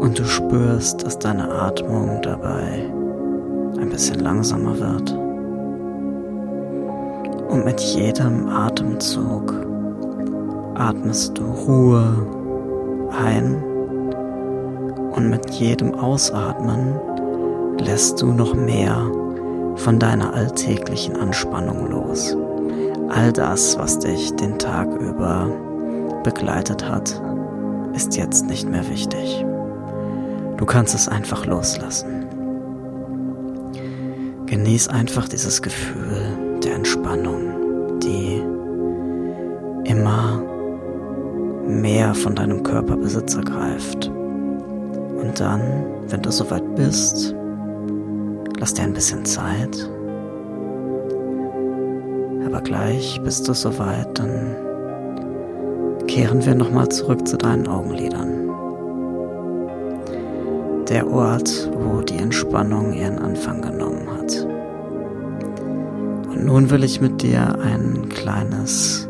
Und 0.00 0.18
du 0.18 0.24
spürst, 0.24 1.04
dass 1.04 1.18
deine 1.18 1.50
Atmung 1.50 2.20
dabei 2.22 2.90
ein 3.78 3.88
bisschen 3.88 4.20
langsamer 4.20 4.78
wird. 4.78 5.21
Und 7.52 7.66
mit 7.66 7.80
jedem 7.80 8.48
Atemzug 8.48 9.52
atmest 10.74 11.36
du 11.36 11.44
Ruhe 11.44 12.26
ein 13.22 13.62
und 15.14 15.28
mit 15.28 15.50
jedem 15.50 15.94
Ausatmen 15.94 16.98
lässt 17.78 18.22
du 18.22 18.28
noch 18.32 18.54
mehr 18.54 18.96
von 19.76 19.98
deiner 19.98 20.32
alltäglichen 20.32 21.14
Anspannung 21.14 21.90
los. 21.90 22.34
All 23.10 23.30
das, 23.34 23.78
was 23.78 23.98
dich 23.98 24.34
den 24.36 24.58
Tag 24.58 24.88
über 24.98 25.50
begleitet 26.24 26.88
hat, 26.88 27.20
ist 27.94 28.16
jetzt 28.16 28.46
nicht 28.46 28.66
mehr 28.66 28.88
wichtig. 28.88 29.44
Du 30.56 30.64
kannst 30.64 30.94
es 30.94 31.06
einfach 31.06 31.44
loslassen. 31.44 32.24
Genieß 34.46 34.88
einfach 34.88 35.28
dieses 35.28 35.60
Gefühl 35.60 36.41
der 36.64 36.74
Entspannung, 36.74 38.00
die 38.00 38.42
immer 39.84 40.42
mehr 41.66 42.14
von 42.14 42.34
deinem 42.34 42.62
Körperbesitz 42.62 43.34
ergreift. 43.34 44.08
Und 44.08 45.38
dann, 45.38 45.60
wenn 46.08 46.22
du 46.22 46.30
soweit 46.30 46.74
bist, 46.74 47.34
Lass 48.62 48.74
dir 48.74 48.84
ein 48.84 48.92
bisschen 48.92 49.24
Zeit. 49.24 49.90
Aber 52.46 52.60
gleich 52.60 53.20
bist 53.24 53.48
du 53.48 53.54
soweit, 53.54 54.16
dann 54.16 54.54
kehren 56.06 56.46
wir 56.46 56.54
nochmal 56.54 56.88
zurück 56.88 57.26
zu 57.26 57.36
deinen 57.36 57.66
Augenlidern. 57.66 58.48
Der 60.88 61.10
Ort, 61.10 61.72
wo 61.76 62.02
die 62.02 62.18
Entspannung 62.18 62.92
ihren 62.92 63.18
Anfang 63.18 63.62
genommen. 63.62 64.01
Und 66.34 66.46
nun 66.46 66.70
will 66.70 66.82
ich 66.82 67.00
mit 67.00 67.22
dir 67.22 67.58
ein 67.60 68.08
kleines, 68.08 69.08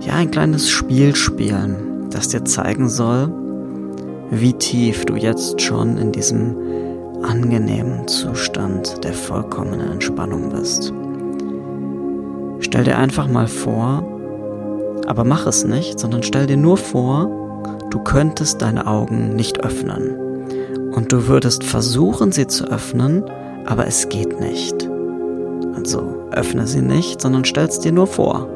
ja, 0.00 0.14
ein 0.14 0.30
kleines 0.30 0.70
Spiel 0.70 1.14
spielen, 1.14 2.08
das 2.10 2.28
dir 2.28 2.44
zeigen 2.44 2.88
soll, 2.88 3.30
wie 4.30 4.54
tief 4.54 5.04
du 5.04 5.14
jetzt 5.14 5.60
schon 5.60 5.98
in 5.98 6.10
diesem 6.10 6.56
angenehmen 7.22 8.08
Zustand 8.08 9.04
der 9.04 9.12
vollkommenen 9.12 9.92
Entspannung 9.92 10.50
bist. 10.50 10.92
Stell 12.60 12.84
dir 12.84 12.96
einfach 12.96 13.28
mal 13.28 13.46
vor, 13.46 14.02
aber 15.06 15.24
mach 15.24 15.46
es 15.46 15.64
nicht, 15.64 16.00
sondern 16.00 16.22
stell 16.22 16.46
dir 16.46 16.56
nur 16.56 16.78
vor, 16.78 17.30
du 17.90 17.98
könntest 17.98 18.62
deine 18.62 18.86
Augen 18.86 19.36
nicht 19.36 19.62
öffnen. 19.62 20.16
Und 20.92 21.12
du 21.12 21.26
würdest 21.26 21.64
versuchen, 21.64 22.32
sie 22.32 22.46
zu 22.46 22.64
öffnen, 22.64 23.24
aber 23.66 23.86
es 23.86 24.08
geht 24.08 24.40
nicht. 24.40 24.88
Also 25.74 26.21
öffne 26.36 26.66
sie 26.66 26.82
nicht, 26.82 27.20
sondern 27.20 27.44
stell 27.44 27.66
es 27.66 27.80
dir 27.80 27.92
nur 27.92 28.06
vor. 28.06 28.48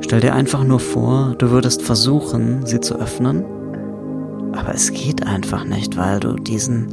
Stell 0.00 0.20
dir 0.20 0.34
einfach 0.34 0.64
nur 0.64 0.80
vor, 0.80 1.34
du 1.38 1.50
würdest 1.50 1.82
versuchen, 1.82 2.66
sie 2.66 2.80
zu 2.80 2.96
öffnen, 2.96 3.44
aber 4.52 4.74
es 4.74 4.92
geht 4.92 5.26
einfach 5.26 5.64
nicht, 5.64 5.96
weil 5.96 6.20
du 6.20 6.34
diesen 6.34 6.88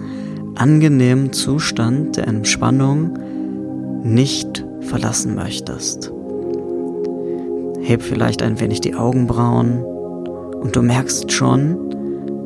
angenehmen 0.56 1.34
Zustand 1.34 2.18
der 2.18 2.28
Entspannung 2.28 3.18
nicht 4.04 4.66
verlassen 4.82 5.36
möchtest. 5.36 6.12
Heb 7.82 8.02
vielleicht 8.02 8.42
ein 8.42 8.60
wenig 8.60 8.82
die 8.82 8.96
Augenbrauen 8.96 9.84
und 9.84 10.76
du 10.76 10.82
merkst 10.82 11.32
schon, 11.32 11.78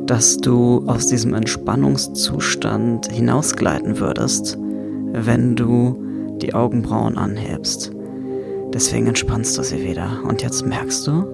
dass 0.06 0.36
du 0.36 0.84
aus 0.86 1.06
diesem 1.06 1.34
Entspannungszustand 1.34 3.10
hinausgleiten 3.10 3.98
würdest, 4.00 4.58
wenn 5.12 5.56
du 5.56 6.03
die 6.44 6.54
Augenbrauen 6.54 7.16
anhebst. 7.16 7.90
Deswegen 8.72 9.06
entspannst 9.06 9.56
du 9.56 9.62
sie 9.62 9.82
wieder. 9.82 10.22
Und 10.26 10.42
jetzt 10.42 10.66
merkst 10.66 11.06
du, 11.06 11.24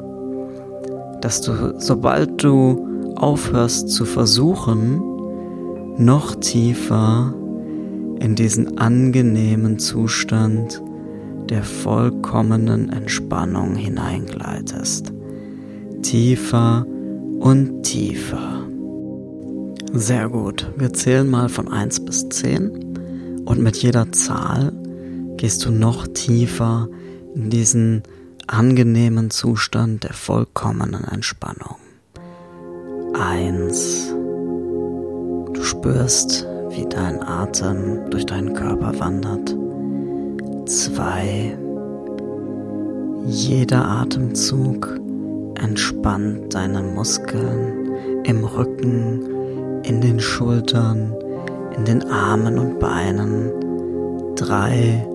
dass 1.20 1.40
du, 1.40 1.74
sobald 1.78 2.42
du 2.42 3.14
aufhörst 3.16 3.90
zu 3.90 4.04
versuchen, 4.04 5.00
noch 5.96 6.34
tiefer 6.36 7.34
in 8.20 8.34
diesen 8.34 8.78
angenehmen 8.78 9.78
Zustand 9.78 10.82
der 11.48 11.62
vollkommenen 11.62 12.90
Entspannung 12.90 13.74
hineingleitest. 13.74 15.12
Tiefer 16.02 16.86
und 17.40 17.82
tiefer. 17.82 18.66
Sehr 19.92 20.28
gut. 20.28 20.70
Wir 20.76 20.92
zählen 20.92 21.28
mal 21.28 21.48
von 21.48 21.68
1 21.68 22.04
bis 22.04 22.28
10 22.28 23.42
und 23.46 23.60
mit 23.60 23.76
jeder 23.78 24.12
Zahl 24.12 24.72
gehst 25.40 25.64
du 25.64 25.70
noch 25.70 26.06
tiefer 26.06 26.86
in 27.34 27.48
diesen 27.48 28.02
angenehmen 28.46 29.30
Zustand 29.30 30.04
der 30.04 30.12
vollkommenen 30.12 31.04
Entspannung. 31.04 31.76
1. 33.18 34.14
Du 35.54 35.62
spürst, 35.62 36.46
wie 36.68 36.84
dein 36.86 37.22
Atem 37.22 38.10
durch 38.10 38.26
deinen 38.26 38.52
Körper 38.52 38.98
wandert. 38.98 39.56
2. 40.68 41.56
Jeder 43.24 43.88
Atemzug 43.88 45.00
entspannt 45.54 46.54
deine 46.54 46.82
Muskeln 46.82 47.94
im 48.24 48.44
Rücken, 48.44 49.82
in 49.84 50.02
den 50.02 50.20
Schultern, 50.20 51.14
in 51.78 51.86
den 51.86 52.06
Armen 52.10 52.58
und 52.58 52.78
Beinen. 52.78 53.50
Drei, 54.36 55.06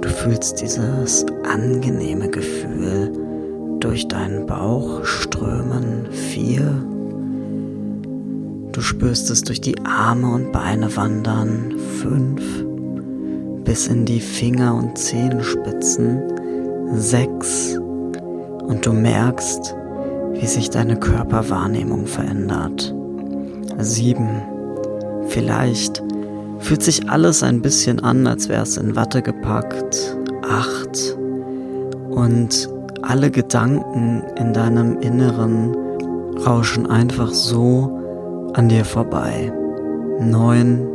du 0.00 0.08
fühlst 0.08 0.60
dieses 0.60 1.26
angenehme 1.44 2.28
Gefühl 2.28 3.12
durch 3.80 4.08
deinen 4.08 4.46
Bauch 4.46 5.04
strömen. 5.04 6.06
Vier, 6.10 6.62
du 8.72 8.80
spürst 8.80 9.30
es 9.30 9.42
durch 9.42 9.60
die 9.60 9.76
Arme 9.84 10.32
und 10.32 10.52
Beine 10.52 10.94
wandern. 10.96 11.74
Fünf, 12.00 12.42
bis 13.64 13.88
in 13.88 14.04
die 14.04 14.20
Finger 14.20 14.74
und 14.74 14.96
Zehenspitzen. 14.98 16.20
Sechs, 16.94 17.78
und 18.70 18.86
du 18.86 18.92
merkst, 18.92 19.74
wie 20.34 20.46
sich 20.46 20.70
deine 20.70 20.96
Körperwahrnehmung 20.96 22.06
verändert. 22.06 22.94
Sieben. 23.78 24.42
Vielleicht 25.26 26.02
fühlt 26.60 26.82
sich 26.82 27.10
alles 27.10 27.42
ein 27.42 27.62
bisschen 27.62 28.00
an, 28.00 28.26
als 28.26 28.48
wäre 28.48 28.62
es 28.62 28.76
in 28.76 28.96
Watte 28.96 29.22
gepackt. 29.22 30.16
Acht. 30.48 31.16
Und 32.10 32.68
alle 33.02 33.30
Gedanken 33.30 34.22
in 34.36 34.52
deinem 34.52 34.98
Inneren 35.00 35.74
rauschen 36.44 36.86
einfach 36.86 37.32
so 37.32 37.98
an 38.54 38.68
dir 38.68 38.84
vorbei. 38.84 39.52
Neun. 40.20 40.86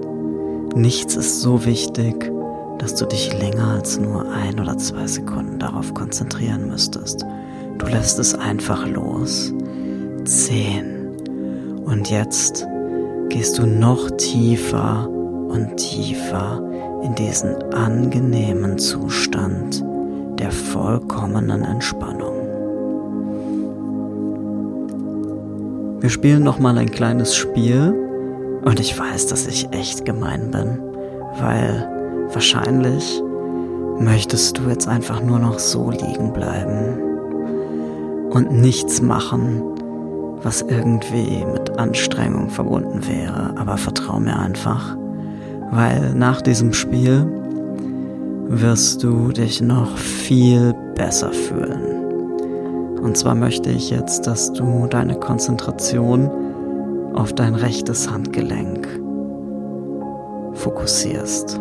Nichts 0.75 1.15
ist 1.15 1.41
so 1.41 1.65
wichtig, 1.65 2.31
dass 2.79 2.95
du 2.95 3.05
dich 3.05 3.38
länger 3.39 3.75
als 3.75 3.98
nur 3.98 4.29
ein 4.29 4.60
oder 4.60 4.77
zwei 4.77 5.07
Sekunden 5.07 5.57
darauf 5.57 5.93
konzentrieren 5.93 6.67
müsstest. 6.67 7.25
Du 7.77 7.86
lässt 7.88 8.19
es 8.19 8.36
einfach 8.36 8.86
los. 8.88 9.53
Zehn. 10.25 11.10
Und 11.86 12.10
jetzt 12.10 12.67
gehst 13.29 13.57
du 13.57 13.65
noch 13.65 14.12
tiefer 14.12 15.10
und 15.55 15.77
tiefer 15.77 16.62
in 17.01 17.15
diesen 17.15 17.55
angenehmen 17.74 18.77
Zustand 18.77 19.83
der 20.38 20.51
vollkommenen 20.51 21.63
Entspannung. 21.63 22.33
Wir 26.01 26.09
spielen 26.09 26.44
noch 26.44 26.59
mal 26.59 26.77
ein 26.77 26.91
kleines 26.91 27.35
Spiel 27.35 27.96
und 28.63 28.79
ich 28.79 29.00
weiß, 29.00 29.27
dass 29.27 29.48
ich 29.48 29.72
echt 29.72 30.03
gemein 30.03 30.51
bin, 30.51 30.79
weil 31.39 31.89
wahrscheinlich 32.33 33.22
möchtest 33.98 34.57
du 34.57 34.70
jetzt 34.70 34.87
einfach 34.87 35.24
nur 35.24 35.39
noch 35.39 35.57
so 35.57 35.89
liegen 35.89 36.33
bleiben 36.33 37.00
und 38.29 38.51
nichts 38.51 39.01
machen, 39.01 39.63
was 40.44 40.61
irgendwie 40.61 41.46
mit 41.46 41.79
Anstrengung 41.79 42.50
verbunden 42.50 43.07
wäre. 43.07 43.55
Aber 43.57 43.77
vertrau 43.77 44.20
mir 44.20 44.37
einfach, 44.37 44.98
weil 45.71 46.13
nach 46.15 46.41
diesem 46.41 46.73
Spiel 46.73 47.25
wirst 48.47 49.03
du 49.03 49.31
dich 49.31 49.61
noch 49.61 49.97
viel 49.97 50.73
besser 50.95 51.31
fühlen. 51.31 52.99
Und 53.01 53.17
zwar 53.17 53.35
möchte 53.35 53.69
ich 53.69 53.89
jetzt, 53.89 54.27
dass 54.27 54.53
du 54.53 54.87
deine 54.87 55.15
Konzentration 55.19 56.29
auf 57.13 57.33
dein 57.33 57.55
rechtes 57.55 58.09
Handgelenk 58.09 58.87
fokussierst. 60.53 61.59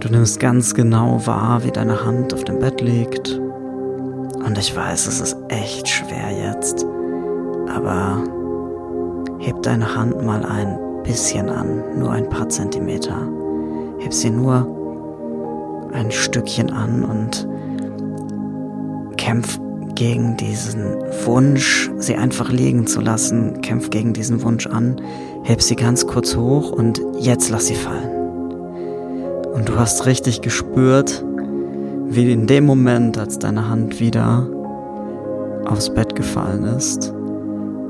Du 0.00 0.08
nimmst 0.10 0.40
ganz 0.40 0.74
genau 0.74 1.20
wahr, 1.26 1.64
wie 1.64 1.70
deine 1.70 2.04
Hand 2.04 2.32
auf 2.32 2.44
dem 2.44 2.60
Bett 2.60 2.80
liegt 2.80 3.40
und 4.48 4.56
ich 4.56 4.74
weiß, 4.74 5.06
es 5.08 5.20
ist 5.20 5.36
echt 5.48 5.88
schwer 5.88 6.30
jetzt. 6.30 6.86
Aber 7.74 8.22
heb 9.40 9.62
deine 9.62 9.94
Hand 9.94 10.24
mal 10.24 10.44
ein 10.44 10.78
bisschen 11.08 11.48
an, 11.48 11.98
nur 11.98 12.12
ein 12.12 12.28
paar 12.28 12.50
Zentimeter. 12.50 13.16
Heb 13.98 14.12
sie 14.12 14.28
nur 14.28 15.88
ein 15.92 16.10
Stückchen 16.10 16.70
an 16.70 17.02
und 17.02 17.48
kämpf 19.16 19.58
gegen 19.94 20.36
diesen 20.36 20.84
Wunsch, 21.24 21.90
sie 21.96 22.14
einfach 22.14 22.52
liegen 22.52 22.86
zu 22.86 23.00
lassen. 23.00 23.62
Kämpf 23.62 23.88
gegen 23.88 24.12
diesen 24.12 24.42
Wunsch 24.42 24.66
an. 24.66 25.00
Heb 25.44 25.62
sie 25.62 25.76
ganz 25.76 26.06
kurz 26.06 26.36
hoch 26.36 26.70
und 26.70 27.00
jetzt 27.18 27.48
lass 27.48 27.66
sie 27.66 27.74
fallen. 27.74 28.10
Und 29.54 29.68
du 29.68 29.76
hast 29.76 30.04
richtig 30.04 30.42
gespürt, 30.42 31.24
wie 32.06 32.30
in 32.30 32.46
dem 32.46 32.66
Moment, 32.66 33.16
als 33.16 33.38
deine 33.38 33.68
Hand 33.68 33.98
wieder 33.98 34.46
aufs 35.64 35.88
Bett 35.92 36.14
gefallen 36.14 36.64
ist, 36.64 37.14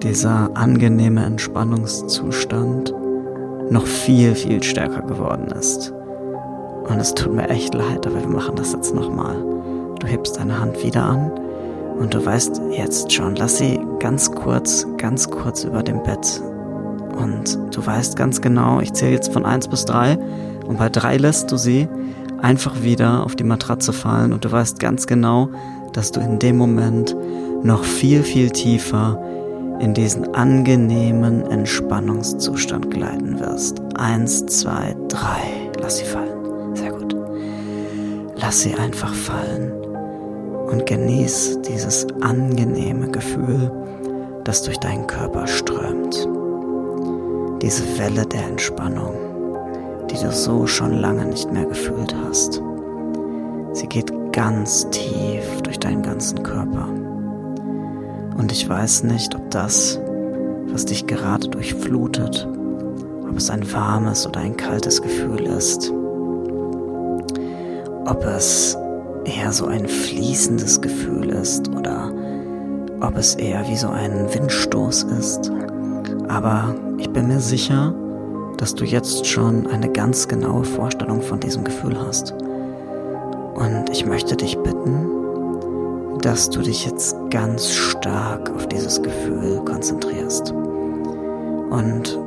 dieser 0.02 0.50
angenehme 0.54 1.24
Entspannungszustand 1.24 2.94
noch 3.70 3.87
viel, 3.87 4.35
viel 4.35 4.62
stärker 4.62 5.02
geworden 5.02 5.48
ist. 5.59 5.92
Und 6.88 7.00
es 7.00 7.14
tut 7.14 7.35
mir 7.35 7.48
echt 7.48 7.74
leid, 7.74 8.07
aber 8.07 8.20
wir 8.20 8.28
machen 8.28 8.57
das 8.57 8.72
jetzt 8.72 8.94
nochmal. 8.94 9.37
Du 10.00 10.07
hebst 10.07 10.38
deine 10.38 10.59
Hand 10.59 10.83
wieder 10.83 11.04
an 11.04 11.31
und 11.98 12.14
du 12.14 12.24
weißt 12.24 12.62
jetzt 12.70 13.12
schon, 13.12 13.37
lass 13.37 13.59
sie 13.59 13.81
ganz 13.98 14.31
kurz, 14.31 14.87
ganz 14.96 15.28
kurz 15.31 15.64
über 15.64 15.83
dem 15.83 16.02
Bett. 16.02 16.40
Und 17.18 17.59
du 17.74 17.85
weißt 17.85 18.16
ganz 18.16 18.40
genau, 18.40 18.81
ich 18.81 18.92
zähle 18.92 19.12
jetzt 19.12 19.33
von 19.33 19.44
1 19.44 19.68
bis 19.68 19.85
3 19.85 20.18
und 20.66 20.78
bei 20.78 20.88
3 20.88 21.16
lässt 21.16 21.50
du 21.50 21.57
sie 21.57 21.88
einfach 22.40 22.83
wieder 22.83 23.24
auf 23.24 23.35
die 23.35 23.44
Matratze 23.44 23.92
fallen 23.92 24.33
und 24.33 24.44
du 24.44 24.52
weißt 24.52 24.78
ganz 24.78 25.07
genau, 25.07 25.48
dass 25.92 26.12
du 26.12 26.20
in 26.20 26.38
dem 26.38 26.57
Moment 26.57 27.16
noch 27.62 27.83
viel, 27.83 28.22
viel 28.22 28.50
tiefer 28.50 29.20
in 29.81 29.95
diesen 29.95 30.35
angenehmen 30.35 31.43
Entspannungszustand 31.51 32.91
gleiten 32.91 33.38
wirst. 33.41 33.81
Eins, 33.97 34.45
zwei, 34.47 34.95
drei. 35.09 35.71
Lass 35.81 35.99
sie 35.99 36.05
fallen. 36.05 36.75
Sehr 36.75 36.93
gut. 36.93 37.17
Lass 38.37 38.61
sie 38.61 38.75
einfach 38.75 39.14
fallen 39.14 39.73
und 40.71 40.87
genieß 40.87 41.61
dieses 41.62 42.07
angenehme 42.21 43.09
Gefühl, 43.11 43.71
das 44.45 44.62
durch 44.62 44.79
deinen 44.79 45.07
Körper 45.07 45.47
strömt. 45.47 46.29
Diese 47.62 47.99
Welle 47.99 48.25
der 48.27 48.47
Entspannung 48.47 49.29
die 50.11 50.17
du 50.17 50.33
so 50.33 50.67
schon 50.67 50.93
lange 50.93 51.27
nicht 51.27 51.53
mehr 51.53 51.67
gefühlt 51.67 52.14
hast. 52.25 52.62
Sie 53.73 53.87
geht 53.87 54.12
ganz 54.33 54.88
tief 54.91 55.62
durch 55.62 55.79
deinen 55.79 56.03
ganzen 56.03 56.43
Körper. 56.43 56.88
Und 58.38 58.53
ich 58.53 58.68
weiß 58.68 59.03
nicht, 59.03 59.35
ob 59.35 59.51
das, 59.51 60.01
was 60.70 60.85
dich 60.85 61.09
gerade 61.09 61.48
durchflutet, 61.48 62.48
ob 63.29 63.37
es 63.37 63.51
ein 63.51 63.70
warmes 63.72 64.27
oder 64.29 64.40
ein 64.40 64.57
kaltes 64.57 65.03
Gefühl 65.03 65.40
ist. 65.40 65.92
Ob 68.07 68.24
es 68.24 68.79
eher 69.24 69.53
so 69.53 69.66
ein 69.66 69.88
fließendes 69.88 70.81
Gefühl 70.81 71.31
ist 71.31 71.68
oder 71.68 72.12
ob 73.01 73.16
es 73.16 73.35
eher 73.35 73.66
wie 73.68 73.77
so 73.77 73.88
ein 73.88 74.33
Windstoß 74.33 75.03
ist. 75.18 75.51
Aber 76.29 76.77
ich 76.98 77.11
bin 77.11 77.27
mir 77.27 77.40
sicher, 77.40 77.92
dass 78.57 78.74
du 78.77 78.85
jetzt 78.85 79.27
schon 79.27 79.66
eine 79.66 79.90
ganz 79.90 80.29
genaue 80.29 80.64
Vorstellung 80.64 81.22
von 81.22 81.40
diesem 81.40 81.64
Gefühl 81.64 81.98
hast. 82.01 82.33
Und 83.55 83.90
ich 83.90 84.07
möchte 84.07 84.37
dich 84.37 84.57
bitten, 84.59 85.09
dass 86.20 86.51
du 86.51 86.61
dich 86.61 86.87
jetzt 86.87 87.16
ganz 87.31 87.71
stark 87.71 88.51
auf 88.51 88.67
dieses 88.69 89.03
Gefühl 89.03 89.62
konzentrierst. 89.64 90.53
Und 90.53 92.19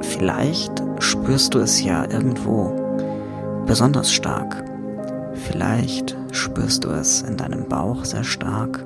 vielleicht 0.00 0.82
spürst 0.98 1.54
du 1.54 1.58
es 1.60 1.82
ja 1.82 2.04
irgendwo 2.10 2.72
besonders 3.66 4.12
stark. 4.12 4.64
Vielleicht 5.34 6.16
spürst 6.32 6.84
du 6.84 6.90
es 6.90 7.22
in 7.22 7.36
deinem 7.36 7.68
Bauch 7.68 8.04
sehr 8.04 8.24
stark. 8.24 8.84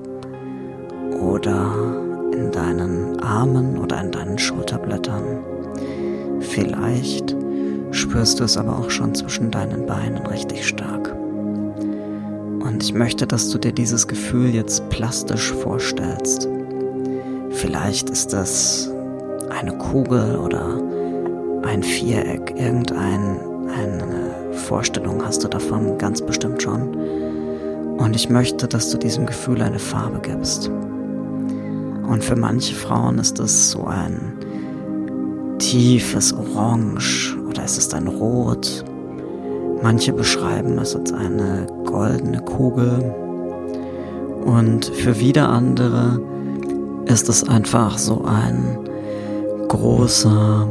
oder 1.20 1.72
in 2.32 2.52
deinen 2.52 3.20
Armen 3.22 3.78
oder 3.78 4.00
in 4.00 4.12
deinen 4.12 4.38
Schulterblättern. 4.38 5.38
Vielleicht 6.40 7.34
spürst 7.90 8.40
du 8.40 8.44
es 8.44 8.56
aber 8.56 8.78
auch 8.78 8.90
schon 8.90 9.14
zwischen 9.14 9.50
deinen 9.50 9.86
Beinen 9.86 10.26
richtig 10.26 10.66
stark. 10.66 11.15
Und 12.76 12.84
ich 12.84 12.92
möchte, 12.92 13.26
dass 13.26 13.48
du 13.48 13.56
dir 13.56 13.72
dieses 13.72 14.06
Gefühl 14.06 14.54
jetzt 14.54 14.86
plastisch 14.90 15.50
vorstellst. 15.50 16.46
Vielleicht 17.52 18.10
ist 18.10 18.34
das 18.34 18.92
eine 19.48 19.72
Kugel 19.78 20.36
oder 20.36 20.78
ein 21.62 21.82
Viereck, 21.82 22.52
irgendeine 22.54 23.40
Vorstellung 24.52 25.24
hast 25.24 25.42
du 25.42 25.48
davon 25.48 25.96
ganz 25.96 26.20
bestimmt 26.20 26.62
schon. 26.62 26.94
Und 27.96 28.14
ich 28.14 28.28
möchte, 28.28 28.68
dass 28.68 28.90
du 28.90 28.98
diesem 28.98 29.24
Gefühl 29.24 29.62
eine 29.62 29.78
Farbe 29.78 30.18
gibst. 30.20 30.68
Und 30.68 32.22
für 32.22 32.36
manche 32.36 32.74
Frauen 32.74 33.18
ist 33.18 33.40
es 33.40 33.70
so 33.70 33.86
ein 33.86 34.34
tiefes 35.58 36.34
Orange 36.34 37.38
oder 37.48 37.64
es 37.64 37.78
ist 37.78 37.94
ein 37.94 38.06
Rot. 38.06 38.84
Manche 39.82 40.12
beschreiben 40.12 40.78
es 40.78 40.96
als 40.96 41.12
eine 41.12 41.66
goldene 41.84 42.40
Kugel. 42.40 43.14
Und 44.44 44.86
für 44.86 45.20
wieder 45.20 45.48
andere 45.48 46.20
ist 47.06 47.28
es 47.28 47.48
einfach 47.48 47.98
so 47.98 48.24
ein 48.24 48.78
großer 49.68 50.66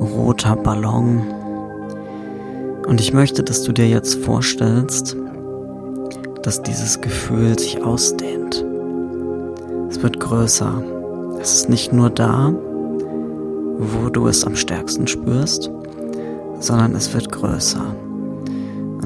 roter 0.00 0.56
Ballon. 0.56 1.22
Und 2.86 3.00
ich 3.00 3.12
möchte, 3.12 3.42
dass 3.42 3.62
du 3.62 3.72
dir 3.72 3.88
jetzt 3.88 4.16
vorstellst, 4.24 5.16
dass 6.42 6.62
dieses 6.62 7.00
Gefühl 7.00 7.58
sich 7.58 7.82
ausdehnt. 7.82 8.64
Es 9.90 10.02
wird 10.02 10.20
größer. 10.20 10.82
Es 11.40 11.54
ist 11.54 11.68
nicht 11.68 11.92
nur 11.92 12.10
da, 12.10 12.52
wo 13.78 14.08
du 14.08 14.28
es 14.28 14.44
am 14.44 14.56
stärksten 14.56 15.06
spürst, 15.06 15.70
sondern 16.60 16.94
es 16.94 17.12
wird 17.12 17.32
größer. 17.32 17.84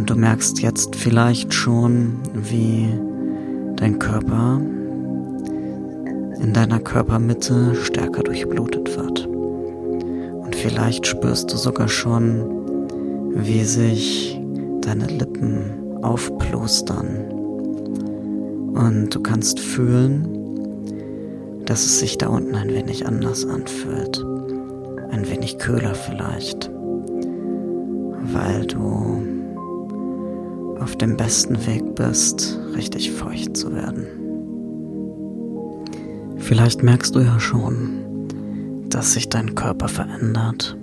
Und 0.01 0.09
du 0.09 0.15
merkst 0.15 0.63
jetzt 0.63 0.97
vielleicht 0.97 1.53
schon, 1.53 2.21
wie 2.33 2.89
dein 3.77 3.99
Körper 3.99 4.59
in 6.41 6.55
deiner 6.55 6.81
Körpermitte 6.81 7.75
stärker 7.75 8.23
durchblutet 8.23 8.97
wird. 8.97 9.27
Und 9.27 10.57
vielleicht 10.57 11.07
spürst 11.07 11.53
du 11.53 11.59
sogar 11.59 11.89
schon, 11.89 12.47
wie 13.35 13.63
sich 13.63 14.41
deine 14.81 15.05
Lippen 15.05 15.99
aufplustern. 16.01 17.31
Und 18.73 19.15
du 19.15 19.21
kannst 19.21 19.61
fühlen, 19.61 20.27
dass 21.67 21.85
es 21.85 22.01
sich 22.01 22.17
da 22.17 22.29
unten 22.29 22.55
ein 22.55 22.71
wenig 22.71 23.07
anders 23.07 23.45
anfühlt. 23.45 24.25
Ein 25.11 25.29
wenig 25.29 25.59
kühler 25.59 25.95
vielleicht, 25.95 26.71
weil 28.33 28.65
du 28.65 29.30
auf 30.81 30.97
dem 30.97 31.17
besten 31.17 31.67
Weg 31.67 31.95
bist, 31.95 32.59
richtig 32.75 33.11
feucht 33.13 33.57
zu 33.57 33.73
werden. 33.73 34.07
Vielleicht 36.39 36.83
merkst 36.83 37.15
du 37.15 37.21
ja 37.21 37.39
schon, 37.39 38.27
dass 38.89 39.13
sich 39.13 39.29
dein 39.29 39.55
Körper 39.55 39.89
verändert 39.89 40.77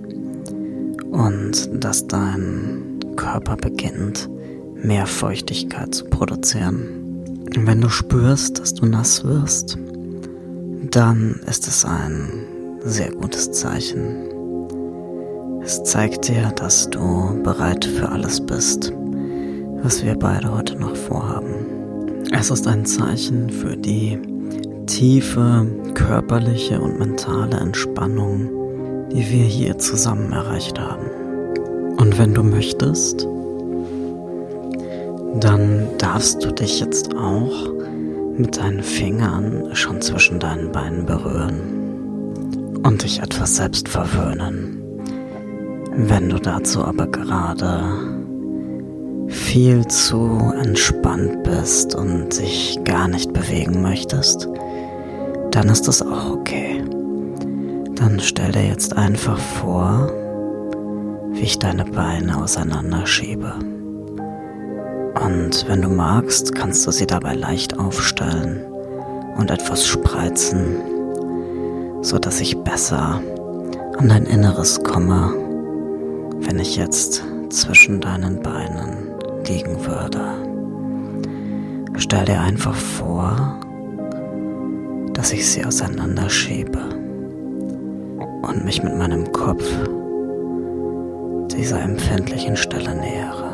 und 1.10 1.68
dass 1.74 2.06
dein 2.06 3.00
Körper 3.16 3.56
beginnt, 3.56 4.30
mehr 4.76 5.06
Feuchtigkeit 5.06 5.94
zu 5.94 6.04
produzieren. 6.06 6.86
Wenn 7.56 7.80
du 7.80 7.88
spürst, 7.88 8.60
dass 8.60 8.74
du 8.74 8.86
nass 8.86 9.24
wirst, 9.24 9.76
dann 10.90 11.40
ist 11.46 11.66
es 11.66 11.84
ein 11.84 12.46
sehr 12.84 13.10
gutes 13.10 13.50
Zeichen. 13.52 14.28
Es 15.62 15.82
zeigt 15.82 16.28
dir, 16.28 16.52
dass 16.56 16.88
du 16.88 17.42
bereit 17.42 17.84
für 17.84 18.08
alles 18.08 18.40
bist, 18.40 18.92
was 19.82 20.04
wir 20.04 20.14
beide 20.14 20.52
heute 20.52 20.76
noch 20.76 20.96
vorhaben. 20.96 21.66
Es 22.32 22.50
ist 22.50 22.66
ein 22.66 22.84
Zeichen 22.84 23.50
für 23.50 23.76
die 23.76 24.18
tiefe 24.86 25.66
körperliche 25.94 26.80
und 26.80 26.98
mentale 26.98 27.56
Entspannung, 27.56 29.08
die 29.10 29.30
wir 29.30 29.44
hier 29.44 29.78
zusammen 29.78 30.32
erreicht 30.32 30.78
haben. 30.78 31.06
Und 31.96 32.18
wenn 32.18 32.34
du 32.34 32.42
möchtest, 32.42 33.26
dann 35.40 35.88
darfst 35.98 36.44
du 36.44 36.52
dich 36.52 36.80
jetzt 36.80 37.14
auch 37.16 37.70
mit 38.36 38.56
deinen 38.56 38.82
Fingern 38.82 39.70
schon 39.74 40.00
zwischen 40.00 40.38
deinen 40.38 40.70
Beinen 40.72 41.06
berühren 41.06 42.80
und 42.82 43.02
dich 43.02 43.20
etwas 43.20 43.56
selbst 43.56 43.88
verwöhnen. 43.88 44.82
Wenn 45.96 46.28
du 46.28 46.38
dazu 46.38 46.84
aber 46.84 47.08
gerade 47.08 48.17
viel 49.28 49.86
zu 49.86 50.52
entspannt 50.58 51.42
bist 51.42 51.94
und 51.94 52.38
dich 52.38 52.78
gar 52.84 53.08
nicht 53.08 53.32
bewegen 53.32 53.82
möchtest, 53.82 54.48
dann 55.50 55.68
ist 55.68 55.86
das 55.86 56.02
auch 56.02 56.30
okay. 56.30 56.82
Dann 57.94 58.20
stell 58.20 58.52
dir 58.52 58.66
jetzt 58.66 58.96
einfach 58.96 59.38
vor, 59.38 60.10
wie 61.32 61.42
ich 61.42 61.58
deine 61.58 61.84
Beine 61.84 62.42
auseinanderschiebe. 62.42 63.54
Und 65.24 65.64
wenn 65.68 65.82
du 65.82 65.88
magst, 65.88 66.54
kannst 66.54 66.86
du 66.86 66.90
sie 66.90 67.06
dabei 67.06 67.34
leicht 67.34 67.78
aufstellen 67.78 68.62
und 69.36 69.50
etwas 69.50 69.86
spreizen, 69.86 70.76
so 72.02 72.18
dass 72.18 72.40
ich 72.40 72.56
besser 72.58 73.20
an 73.98 74.08
dein 74.08 74.26
Inneres 74.26 74.82
komme, 74.82 75.34
wenn 76.40 76.60
ich 76.60 76.76
jetzt 76.76 77.24
zwischen 77.50 78.00
deinen 78.00 78.40
Beinen 78.40 79.07
liegen 79.46 79.84
würde. 79.84 80.20
Stell 81.96 82.24
dir 82.24 82.40
einfach 82.40 82.74
vor, 82.74 83.58
dass 85.14 85.32
ich 85.32 85.50
sie 85.50 85.64
auseinanderschiebe 85.64 86.78
und 88.42 88.64
mich 88.64 88.82
mit 88.82 88.96
meinem 88.96 89.32
Kopf 89.32 89.64
dieser 91.52 91.80
empfindlichen 91.82 92.56
Stelle 92.56 92.94
nähere. 92.94 93.48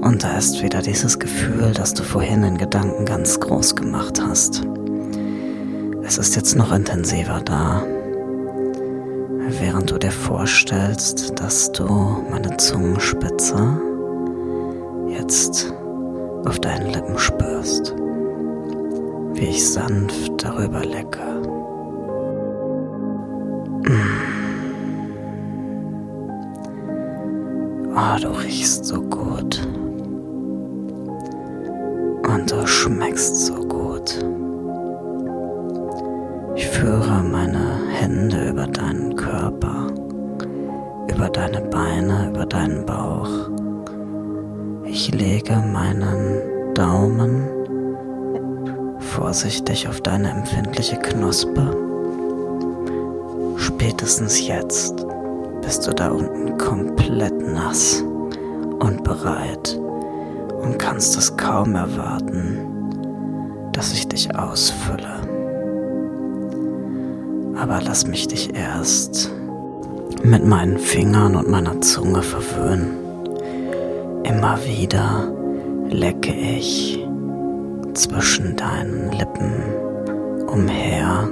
Und 0.00 0.24
da 0.24 0.38
ist 0.38 0.62
wieder 0.62 0.80
dieses 0.80 1.18
Gefühl, 1.18 1.72
das 1.74 1.92
du 1.92 2.02
vorhin 2.02 2.42
in 2.44 2.56
Gedanken 2.56 3.04
ganz 3.04 3.38
groß 3.40 3.76
gemacht 3.76 4.20
hast. 4.22 4.62
Es 6.02 6.16
ist 6.16 6.34
jetzt 6.34 6.56
noch 6.56 6.72
intensiver 6.72 7.42
da, 7.44 7.82
während 9.60 9.90
du 9.90 9.98
dir 9.98 10.10
vorstellst, 10.10 11.38
dass 11.40 11.72
du 11.72 11.84
meine 12.30 12.56
Zungenspitze 12.56 13.80
jetzt 15.08 15.72
auf 16.44 16.58
deinen 16.60 16.92
Lippen 16.92 17.18
spürst, 17.18 17.94
wie 19.34 19.46
ich 19.46 19.68
sanft 19.70 20.32
darüber 20.42 20.84
lecke. 20.84 21.18
Oh, 27.94 28.20
du 28.20 28.28
riechst 28.28 28.84
so 28.84 29.00
gut. 29.00 29.66
Und 32.28 32.52
du 32.52 32.66
schmeckst 32.66 33.46
so 33.46 33.54
gut. 33.54 34.24
Ich 36.54 36.66
führe 36.68 37.22
meine 37.22 37.88
Hände 37.90 38.50
über 38.50 38.66
deinen 38.66 39.07
über 41.28 41.40
deine 41.40 41.60
Beine, 41.60 42.30
über 42.30 42.46
deinen 42.46 42.86
Bauch. 42.86 43.28
Ich 44.84 45.12
lege 45.12 45.56
meinen 45.56 46.72
Daumen 46.72 47.46
vorsichtig 48.98 49.86
auf 49.88 50.00
deine 50.00 50.30
empfindliche 50.30 50.96
Knospe. 50.96 51.76
Spätestens 53.58 54.46
jetzt 54.46 55.04
bist 55.60 55.86
du 55.86 55.92
da 55.92 56.08
unten 56.08 56.56
komplett 56.56 57.38
nass 57.46 58.02
und 58.78 59.04
bereit 59.04 59.78
und 60.62 60.78
kannst 60.78 61.18
es 61.18 61.36
kaum 61.36 61.74
erwarten, 61.74 62.58
dass 63.72 63.92
ich 63.92 64.08
dich 64.08 64.34
ausfülle. 64.34 65.20
Aber 67.60 67.82
lass 67.82 68.06
mich 68.06 68.28
dich 68.28 68.54
erst 68.56 69.30
mit 70.24 70.44
meinen 70.44 70.78
Fingern 70.78 71.36
und 71.36 71.48
meiner 71.48 71.80
Zunge 71.80 72.22
verwöhnen. 72.22 72.96
Immer 74.24 74.58
wieder 74.64 75.32
lecke 75.88 76.32
ich 76.32 77.04
zwischen 77.94 78.56
deinen 78.56 79.12
Lippen 79.12 79.52
umher. 80.46 81.28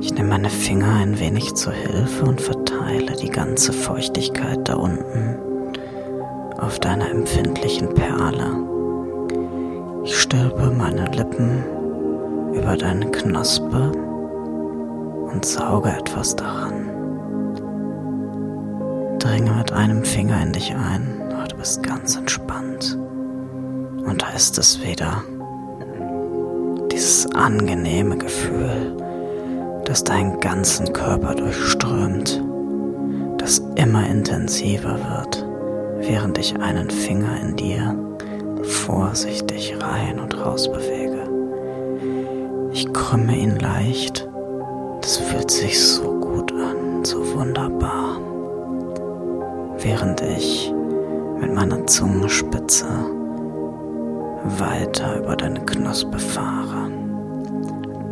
Ich 0.00 0.14
nehme 0.14 0.28
meine 0.30 0.50
Finger 0.50 0.94
ein 0.96 1.18
wenig 1.20 1.54
zur 1.54 1.72
Hilfe 1.72 2.24
und 2.24 2.40
verteile 2.40 3.12
die 3.12 3.30
ganze 3.30 3.72
Feuchtigkeit 3.72 4.68
da 4.68 4.74
unten 4.76 5.36
auf 6.58 6.78
deiner 6.78 7.10
empfindlichen 7.10 7.94
Perle. 7.94 8.56
Ich 10.04 10.18
stülpe 10.18 10.70
meine 10.70 11.06
Lippen 11.12 11.64
über 12.54 12.76
deine 12.76 13.10
Knospe 13.10 13.92
und 15.32 15.44
sauge 15.44 15.90
etwas 15.90 16.36
daran. 16.36 16.99
Dringe 19.20 19.52
mit 19.52 19.70
einem 19.70 20.02
Finger 20.02 20.42
in 20.42 20.52
dich 20.52 20.74
ein, 20.74 21.20
oh, 21.30 21.46
du 21.46 21.56
bist 21.56 21.82
ganz 21.82 22.16
entspannt. 22.16 22.96
Und 22.96 24.22
da 24.22 24.30
ist 24.30 24.58
es 24.58 24.82
wieder. 24.82 25.22
Dieses 26.90 27.26
angenehme 27.34 28.16
Gefühl, 28.16 28.96
das 29.84 30.04
deinen 30.04 30.40
ganzen 30.40 30.92
Körper 30.94 31.34
durchströmt, 31.34 32.42
das 33.36 33.58
immer 33.76 34.06
intensiver 34.06 34.98
wird, 34.98 35.46
während 35.98 36.38
ich 36.38 36.58
einen 36.58 36.88
Finger 36.88 37.40
in 37.42 37.56
dir 37.56 37.94
vorsichtig 38.62 39.74
rein 39.80 40.18
und 40.18 40.34
raus 40.38 40.66
bewege. 40.70 41.28
Ich 42.72 42.90
krümme 42.92 43.36
ihn 43.36 43.58
leicht. 43.58 44.26
Das 45.02 45.18
fühlt 45.18 45.50
sich 45.50 45.78
so 45.78 46.18
gut 46.20 46.52
an, 46.52 47.04
so 47.04 47.18
wunderbar. 47.34 47.79
Während 49.82 50.20
ich 50.20 50.70
mit 51.40 51.54
meiner 51.54 51.86
Zungenspitze 51.86 52.86
weiter 54.58 55.18
über 55.18 55.36
deine 55.36 55.60
Knospe 55.60 56.18
fahre, 56.18 56.90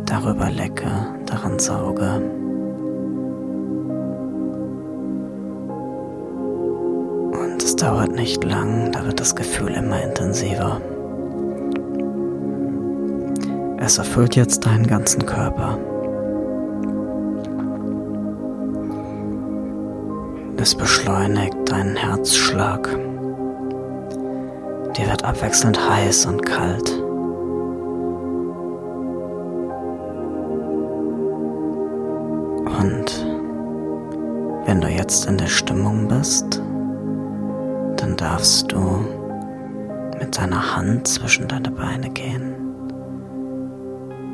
darüber 0.05 0.49
lecke, 0.49 0.89
daran 1.27 1.59
sauge. 1.59 2.21
Und 7.39 7.61
es 7.63 7.75
dauert 7.75 8.13
nicht 8.13 8.43
lang, 8.43 8.91
da 8.91 9.05
wird 9.05 9.19
das 9.19 9.35
Gefühl 9.35 9.73
immer 9.73 10.01
intensiver. 10.01 10.81
Es 13.77 13.99
erfüllt 13.99 14.35
jetzt 14.35 14.65
deinen 14.65 14.87
ganzen 14.87 15.23
Körper. 15.23 15.77
Es 20.69 20.75
beschleunigt 20.75 21.57
deinen 21.65 21.95
Herzschlag. 21.95 22.87
Dir 24.95 25.09
wird 25.09 25.23
abwechselnd 25.23 25.79
heiß 25.89 26.27
und 26.27 26.45
kalt. 26.45 26.91
Und 32.79 33.25
wenn 34.67 34.79
du 34.79 34.87
jetzt 34.89 35.25
in 35.25 35.39
der 35.39 35.47
Stimmung 35.47 36.07
bist, 36.07 36.61
dann 37.97 38.15
darfst 38.15 38.71
du 38.71 39.03
mit 40.19 40.37
deiner 40.37 40.75
Hand 40.75 41.07
zwischen 41.07 41.47
deine 41.47 41.71
Beine 41.71 42.11
gehen 42.11 42.53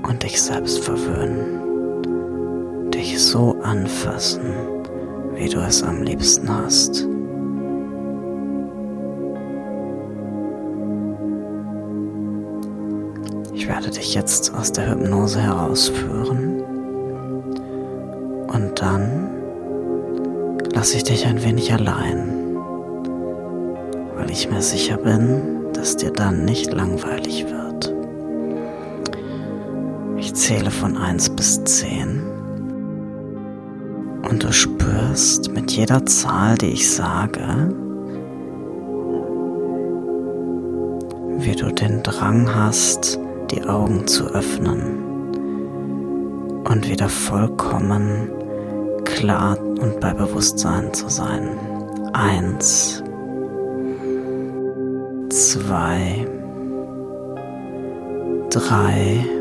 und 0.04 0.22
dich 0.22 0.42
selbst 0.42 0.84
verwöhnen, 0.84 2.92
dich 2.92 3.24
so 3.24 3.56
anfassen, 3.64 4.75
wie 5.36 5.50
du 5.50 5.60
es 5.60 5.84
am 5.84 6.02
liebsten 6.02 6.50
hast. 6.50 7.08
Ich 13.54 13.68
werde 13.68 13.90
dich 13.90 14.14
jetzt 14.14 14.54
aus 14.54 14.72
der 14.72 14.92
Hypnose 14.92 15.42
herausführen 15.42 16.62
und 18.48 18.82
dann 18.82 19.30
lasse 20.74 20.98
ich 20.98 21.04
dich 21.04 21.26
ein 21.26 21.44
wenig 21.44 21.74
allein, 21.74 22.58
weil 24.16 24.30
ich 24.30 24.50
mir 24.50 24.62
sicher 24.62 24.98
bin, 24.98 25.72
dass 25.74 25.98
dir 25.98 26.12
dann 26.12 26.46
nicht 26.46 26.74
langweilig 26.74 27.46
wird. 27.48 27.94
Ich 30.18 30.34
zähle 30.34 30.72
von 30.72 30.98
1 30.98 31.30
bis 31.32 31.64
10 31.64 32.15
und 34.36 34.44
du 34.44 34.52
spürst 34.52 35.54
mit 35.54 35.72
jeder 35.72 36.06
Zahl, 36.06 36.58
die 36.58 36.72
ich 36.72 36.92
sage, 36.92 37.74
wie 41.38 41.56
du 41.56 41.72
den 41.72 42.04
Drang 42.04 42.54
hast, 42.54 43.18
die 43.50 43.64
Augen 43.64 44.06
zu 44.08 44.26
öffnen 44.26 45.00
und 46.66 46.90
wieder 46.90 47.08
vollkommen 47.08 48.30
klar 49.06 49.58
und 49.58 50.02
bei 50.02 50.14
Bewusstsein 50.14 50.94
zu 50.94 51.08
sein. 51.08 51.58
Eins, 52.12 53.02
zwei, 55.30 56.28
drei. 58.50 59.35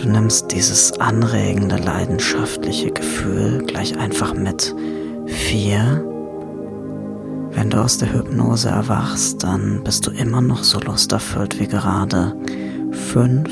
Du 0.00 0.08
nimmst 0.08 0.50
dieses 0.52 0.98
anregende, 0.98 1.76
leidenschaftliche 1.76 2.90
Gefühl 2.90 3.62
gleich 3.66 3.98
einfach 3.98 4.32
mit. 4.32 4.74
Vier. 5.26 6.02
Wenn 7.50 7.68
du 7.68 7.82
aus 7.82 7.98
der 7.98 8.10
Hypnose 8.10 8.70
erwachst, 8.70 9.42
dann 9.42 9.82
bist 9.84 10.06
du 10.06 10.10
immer 10.12 10.40
noch 10.40 10.64
so 10.64 10.80
lusterfüllt 10.80 11.60
wie 11.60 11.68
gerade. 11.68 12.34
Fünf, 12.92 13.50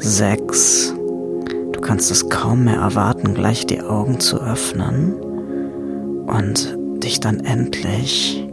sechs. 0.00 0.92
Du 1.72 1.80
kannst 1.80 2.10
es 2.10 2.28
kaum 2.28 2.64
mehr 2.64 2.80
erwarten, 2.80 3.32
gleich 3.32 3.64
die 3.64 3.80
Augen 3.80 4.20
zu 4.20 4.38
öffnen 4.38 5.14
und 6.26 6.76
dich 7.02 7.20
dann 7.20 7.40
endlich 7.40 8.46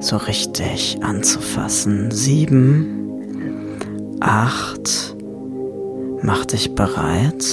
so 0.00 0.18
richtig 0.18 0.98
anzufassen. 1.00 2.10
Sieben, 2.10 2.97
acht. 4.20 5.16
Mach 6.22 6.44
dich 6.44 6.74
bereit. 6.74 7.44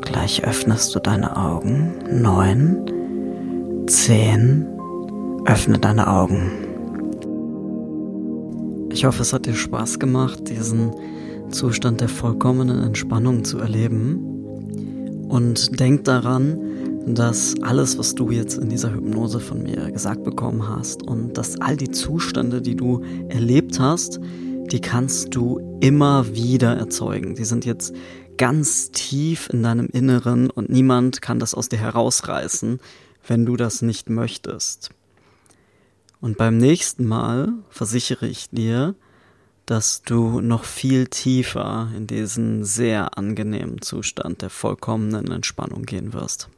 Gleich 0.00 0.44
öffnest 0.44 0.94
du 0.94 1.00
deine 1.00 1.36
Augen. 1.36 1.94
Neun. 2.10 3.86
10. 3.86 4.66
Öffne 5.46 5.78
deine 5.78 6.08
Augen. 6.08 6.50
Ich 8.90 9.04
hoffe, 9.04 9.22
es 9.22 9.32
hat 9.32 9.46
dir 9.46 9.54
Spaß 9.54 9.98
gemacht, 9.98 10.48
diesen 10.48 10.92
Zustand 11.50 12.00
der 12.00 12.08
vollkommenen 12.08 12.82
Entspannung 12.82 13.44
zu 13.44 13.58
erleben. 13.58 14.18
Und 15.28 15.78
denk 15.78 16.04
daran, 16.04 16.58
dass 17.06 17.54
alles, 17.62 17.98
was 17.98 18.14
du 18.14 18.30
jetzt 18.30 18.58
in 18.58 18.68
dieser 18.68 18.92
Hypnose 18.92 19.40
von 19.40 19.62
mir 19.62 19.90
gesagt 19.90 20.24
bekommen 20.24 20.68
hast 20.68 21.02
und 21.02 21.38
dass 21.38 21.60
all 21.60 21.76
die 21.76 21.90
Zustände, 21.90 22.60
die 22.60 22.76
du 22.76 23.02
erlebt 23.28 23.78
hast, 23.78 24.20
die 24.72 24.80
kannst 24.80 25.34
du 25.34 25.78
immer 25.80 26.34
wieder 26.34 26.76
erzeugen. 26.76 27.34
Die 27.34 27.44
sind 27.44 27.64
jetzt 27.64 27.94
ganz 28.36 28.90
tief 28.90 29.48
in 29.52 29.62
deinem 29.62 29.86
Inneren 29.86 30.50
und 30.50 30.70
niemand 30.70 31.22
kann 31.22 31.38
das 31.38 31.54
aus 31.54 31.68
dir 31.68 31.78
herausreißen 31.78 32.78
wenn 33.28 33.46
du 33.46 33.56
das 33.56 33.82
nicht 33.82 34.10
möchtest. 34.10 34.90
Und 36.20 36.36
beim 36.36 36.56
nächsten 36.56 37.06
Mal 37.06 37.52
versichere 37.68 38.26
ich 38.26 38.50
dir, 38.50 38.94
dass 39.66 40.02
du 40.02 40.40
noch 40.40 40.64
viel 40.64 41.06
tiefer 41.06 41.90
in 41.94 42.06
diesen 42.06 42.64
sehr 42.64 43.18
angenehmen 43.18 43.82
Zustand 43.82 44.42
der 44.42 44.50
vollkommenen 44.50 45.30
Entspannung 45.30 45.82
gehen 45.82 46.12
wirst. 46.14 46.48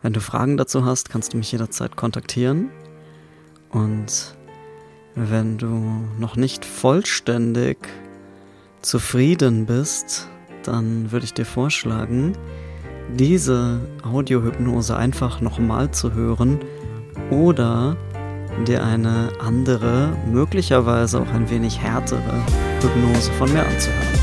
Wenn 0.00 0.14
du 0.14 0.20
Fragen 0.20 0.56
dazu 0.56 0.84
hast, 0.84 1.10
kannst 1.10 1.32
du 1.32 1.36
mich 1.36 1.52
jederzeit 1.52 1.94
kontaktieren. 1.94 2.70
Und 3.70 4.34
wenn 5.14 5.58
du 5.58 6.04
noch 6.18 6.36
nicht 6.36 6.64
vollständig 6.64 7.78
zufrieden 8.80 9.66
bist, 9.66 10.28
dann 10.64 11.12
würde 11.12 11.24
ich 11.24 11.34
dir 11.34 11.44
vorschlagen, 11.44 12.36
diese 13.10 13.80
Audiohypnose 14.02 14.96
einfach 14.96 15.40
nochmal 15.40 15.90
zu 15.90 16.14
hören 16.14 16.60
oder 17.30 17.96
dir 18.66 18.84
eine 18.84 19.30
andere, 19.40 20.16
möglicherweise 20.30 21.20
auch 21.20 21.32
ein 21.32 21.50
wenig 21.50 21.80
härtere 21.80 22.42
Hypnose 22.80 23.32
von 23.32 23.52
mir 23.52 23.66
anzuhören. 23.66 24.21